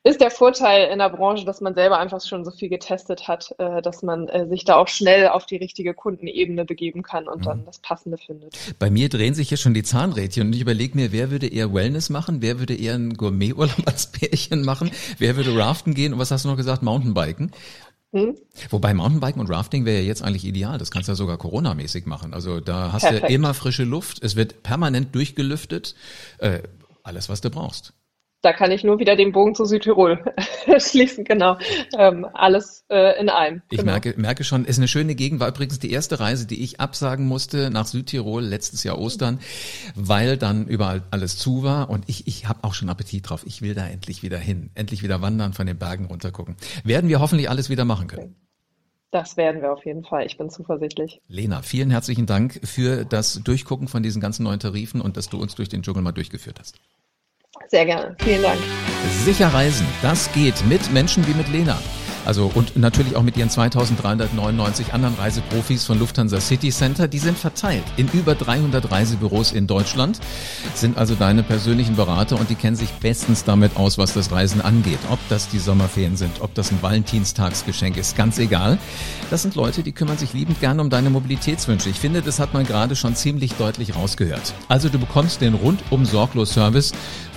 ist 0.03 0.21
der 0.21 0.29
Vorteil 0.29 0.91
in 0.91 0.99
der 0.99 1.09
Branche, 1.09 1.43
dass 1.43 1.59
man 1.59 1.73
selber 1.73 1.97
einfach 1.97 2.21
schon 2.21 2.45
so 2.45 2.51
viel 2.51 2.69
getestet 2.69 3.27
hat, 3.27 3.53
äh, 3.57 3.81
dass 3.81 4.03
man 4.03 4.27
äh, 4.29 4.47
sich 4.47 4.63
da 4.63 4.75
auch 4.75 4.87
schnell 4.87 5.27
auf 5.29 5.45
die 5.45 5.57
richtige 5.57 5.93
Kundenebene 5.93 6.65
begeben 6.65 7.01
kann 7.01 7.27
und 7.27 7.41
mhm. 7.41 7.45
dann 7.45 7.65
das 7.65 7.79
Passende 7.79 8.17
findet. 8.17 8.55
Bei 8.77 8.91
mir 8.91 9.09
drehen 9.09 9.33
sich 9.33 9.49
hier 9.49 9.57
schon 9.57 9.73
die 9.73 9.83
Zahnrädchen 9.83 10.47
und 10.47 10.53
ich 10.53 10.61
überlege 10.61 10.95
mir, 10.95 11.11
wer 11.11 11.31
würde 11.31 11.47
eher 11.47 11.73
Wellness 11.73 12.09
machen, 12.09 12.41
wer 12.41 12.59
würde 12.59 12.75
eher 12.75 12.93
ein 12.93 13.15
Gourmeturlaub 13.15 13.75
als 13.87 14.11
Pärchen 14.11 14.63
machen, 14.63 14.91
wer 15.17 15.35
würde 15.35 15.57
Raften 15.57 15.95
gehen 15.95 16.13
und 16.13 16.19
was 16.19 16.31
hast 16.31 16.45
du 16.45 16.49
noch 16.49 16.57
gesagt, 16.57 16.83
Mountainbiken? 16.83 17.51
Hm? 18.13 18.37
Wobei 18.69 18.93
Mountainbiken 18.93 19.41
und 19.41 19.49
Rafting 19.49 19.85
wäre 19.85 19.99
ja 20.01 20.07
jetzt 20.07 20.21
eigentlich 20.21 20.45
ideal. 20.45 20.77
Das 20.77 20.91
kannst 20.91 21.07
du 21.07 21.13
ja 21.13 21.15
sogar 21.15 21.37
Corona-mäßig 21.37 22.05
machen. 22.05 22.33
Also 22.33 22.59
da 22.59 22.93
hast 22.93 23.01
Perfekt. 23.01 23.29
du 23.29 23.33
immer 23.33 23.53
frische 23.53 23.83
Luft. 23.83 24.23
Es 24.23 24.35
wird 24.35 24.61
permanent 24.63 25.15
durchgelüftet. 25.15 25.95
Äh, 26.37 26.61
alles, 27.03 27.27
was 27.27 27.41
du 27.41 27.49
brauchst 27.49 27.93
da 28.43 28.51
kann 28.51 28.71
ich 28.71 28.83
nur 28.83 28.99
wieder 28.99 29.15
den 29.15 29.31
Bogen 29.31 29.55
zu 29.55 29.63
Südtirol 29.63 30.23
schließen, 30.77 31.23
genau. 31.23 31.57
Ähm, 31.97 32.27
alles 32.33 32.85
äh, 32.89 33.19
in 33.19 33.29
einem. 33.29 33.61
Ich 33.71 33.79
genau. 33.79 33.93
merke, 33.93 34.13
merke 34.17 34.43
schon, 34.43 34.65
ist 34.65 34.77
eine 34.77 34.89
schöne 34.89 35.15
Gegend, 35.15 35.39
war 35.39 35.47
übrigens 35.47 35.79
die 35.79 35.91
erste 35.91 36.19
Reise, 36.19 36.45
die 36.45 36.61
ich 36.61 36.81
absagen 36.81 37.25
musste 37.25 37.69
nach 37.71 37.87
Südtirol 37.87 38.43
letztes 38.43 38.83
Jahr 38.83 38.99
Ostern, 38.99 39.39
weil 39.95 40.37
dann 40.37 40.67
überall 40.67 41.03
alles 41.09 41.37
zu 41.37 41.63
war 41.63 41.89
und 41.89 42.03
ich, 42.07 42.27
ich 42.27 42.47
habe 42.47 42.59
auch 42.63 42.73
schon 42.73 42.89
Appetit 42.89 43.29
drauf. 43.29 43.43
Ich 43.45 43.61
will 43.61 43.75
da 43.75 43.87
endlich 43.87 44.23
wieder 44.23 44.37
hin, 44.37 44.71
endlich 44.75 45.03
wieder 45.03 45.21
wandern, 45.21 45.53
von 45.53 45.65
den 45.65 45.79
Bergen 45.79 46.05
runtergucken. 46.05 46.57
Werden 46.83 47.09
wir 47.09 47.21
hoffentlich 47.21 47.49
alles 47.49 47.69
wieder 47.69 47.85
machen 47.85 48.07
können. 48.07 48.35
Das 49.11 49.37
werden 49.37 49.61
wir 49.61 49.71
auf 49.71 49.85
jeden 49.85 50.03
Fall. 50.03 50.25
Ich 50.25 50.37
bin 50.37 50.49
zuversichtlich. 50.49 51.21
Lena, 51.27 51.61
vielen 51.61 51.91
herzlichen 51.91 52.25
Dank 52.25 52.59
für 52.63 53.05
das 53.05 53.41
Durchgucken 53.43 53.87
von 53.87 54.03
diesen 54.03 54.19
ganzen 54.19 54.43
neuen 54.43 54.59
Tarifen 54.59 54.99
und 54.99 55.15
dass 55.15 55.29
du 55.29 55.39
uns 55.39 55.55
durch 55.55 55.69
den 55.69 55.83
Dschungel 55.83 56.01
mal 56.01 56.11
durchgeführt 56.11 56.59
hast. 56.59 56.79
Sehr 57.73 57.87
gerne. 57.87 58.15
Vielen 58.19 58.43
Dank. 58.43 58.59
Sicher 59.25 59.47
reisen, 59.47 59.87
das 60.03 60.31
geht 60.31 60.63
mit 60.67 60.93
Menschen 60.93 61.25
wie 61.25 61.33
mit 61.33 61.49
Lena. 61.49 61.79
Also 62.25 62.49
und 62.53 62.77
natürlich 62.77 63.15
auch 63.15 63.23
mit 63.23 63.35
ihren 63.35 63.49
2399 63.49 64.93
anderen 64.93 65.15
Reiseprofis 65.15 65.83
von 65.83 65.99
Lufthansa 65.99 66.39
City 66.39 66.69
Center. 66.69 67.07
Die 67.07 67.19
sind 67.19 67.37
verteilt 67.37 67.83
in 67.97 68.07
über 68.13 68.35
300 68.35 68.91
Reisebüros 68.91 69.51
in 69.51 69.67
Deutschland, 69.67 70.19
sind 70.73 70.97
also 70.97 71.15
deine 71.15 71.43
persönlichen 71.43 71.95
Berater 71.95 72.39
und 72.39 72.49
die 72.49 72.55
kennen 72.55 72.75
sich 72.75 72.89
bestens 72.93 73.43
damit 73.43 73.75
aus, 73.75 73.97
was 73.97 74.13
das 74.13 74.31
Reisen 74.31 74.61
angeht. 74.61 74.99
Ob 75.09 75.19
das 75.29 75.49
die 75.49 75.59
Sommerferien 75.59 76.15
sind, 76.15 76.41
ob 76.41 76.53
das 76.53 76.71
ein 76.71 76.81
Valentinstagsgeschenk 76.81 77.97
ist, 77.97 78.15
ganz 78.15 78.39
egal. 78.39 78.77
Das 79.29 79.41
sind 79.41 79.55
Leute, 79.55 79.83
die 79.83 79.91
kümmern 79.91 80.17
sich 80.17 80.33
liebend 80.33 80.59
gerne 80.59 80.81
um 80.81 80.89
deine 80.89 81.09
Mobilitätswünsche. 81.09 81.89
Ich 81.89 81.99
finde, 81.99 82.21
das 82.21 82.39
hat 82.39 82.53
man 82.53 82.65
gerade 82.65 82.95
schon 82.95 83.15
ziemlich 83.15 83.53
deutlich 83.53 83.95
rausgehört. 83.95 84.53
Also 84.69 84.89
du 84.89 84.99
bekommst 84.99 85.41
den 85.41 85.55
rundum 85.55 86.05
sorglos 86.05 86.53
Service 86.53 86.93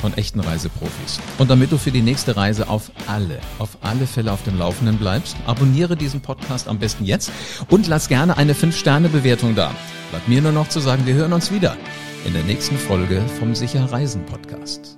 von 0.07 0.17
echten 0.17 0.39
Reiseprofis. 0.39 1.19
Und 1.37 1.51
damit 1.51 1.73
du 1.73 1.79
für 1.79 1.91
die 1.91 2.01
nächste 2.01 2.37
Reise 2.37 2.69
auf 2.69 2.93
alle, 3.09 3.41
auf 3.59 3.79
alle 3.81 4.07
Fälle 4.07 4.31
auf 4.31 4.45
dem 4.45 4.57
Laufenden 4.57 4.99
bleibst, 4.99 5.37
abonniere 5.47 5.97
diesen 5.97 6.21
Podcast 6.21 6.69
am 6.69 6.79
besten 6.79 7.05
jetzt 7.05 7.33
und 7.71 7.89
lass 7.89 8.07
gerne 8.07 8.37
eine 8.37 8.55
5-Sterne-Bewertung 8.55 9.57
da. 9.57 9.75
Bleibt 10.11 10.29
mir 10.29 10.43
nur 10.43 10.53
noch 10.53 10.69
zu 10.69 10.79
sagen, 10.79 11.07
wir 11.07 11.15
hören 11.15 11.33
uns 11.33 11.51
wieder 11.51 11.77
in 12.25 12.35
der 12.35 12.45
nächsten 12.45 12.77
Folge 12.77 13.21
vom 13.41 13.57
Sicher 13.57 13.91
Reisen 13.91 14.25
Podcast. 14.27 14.97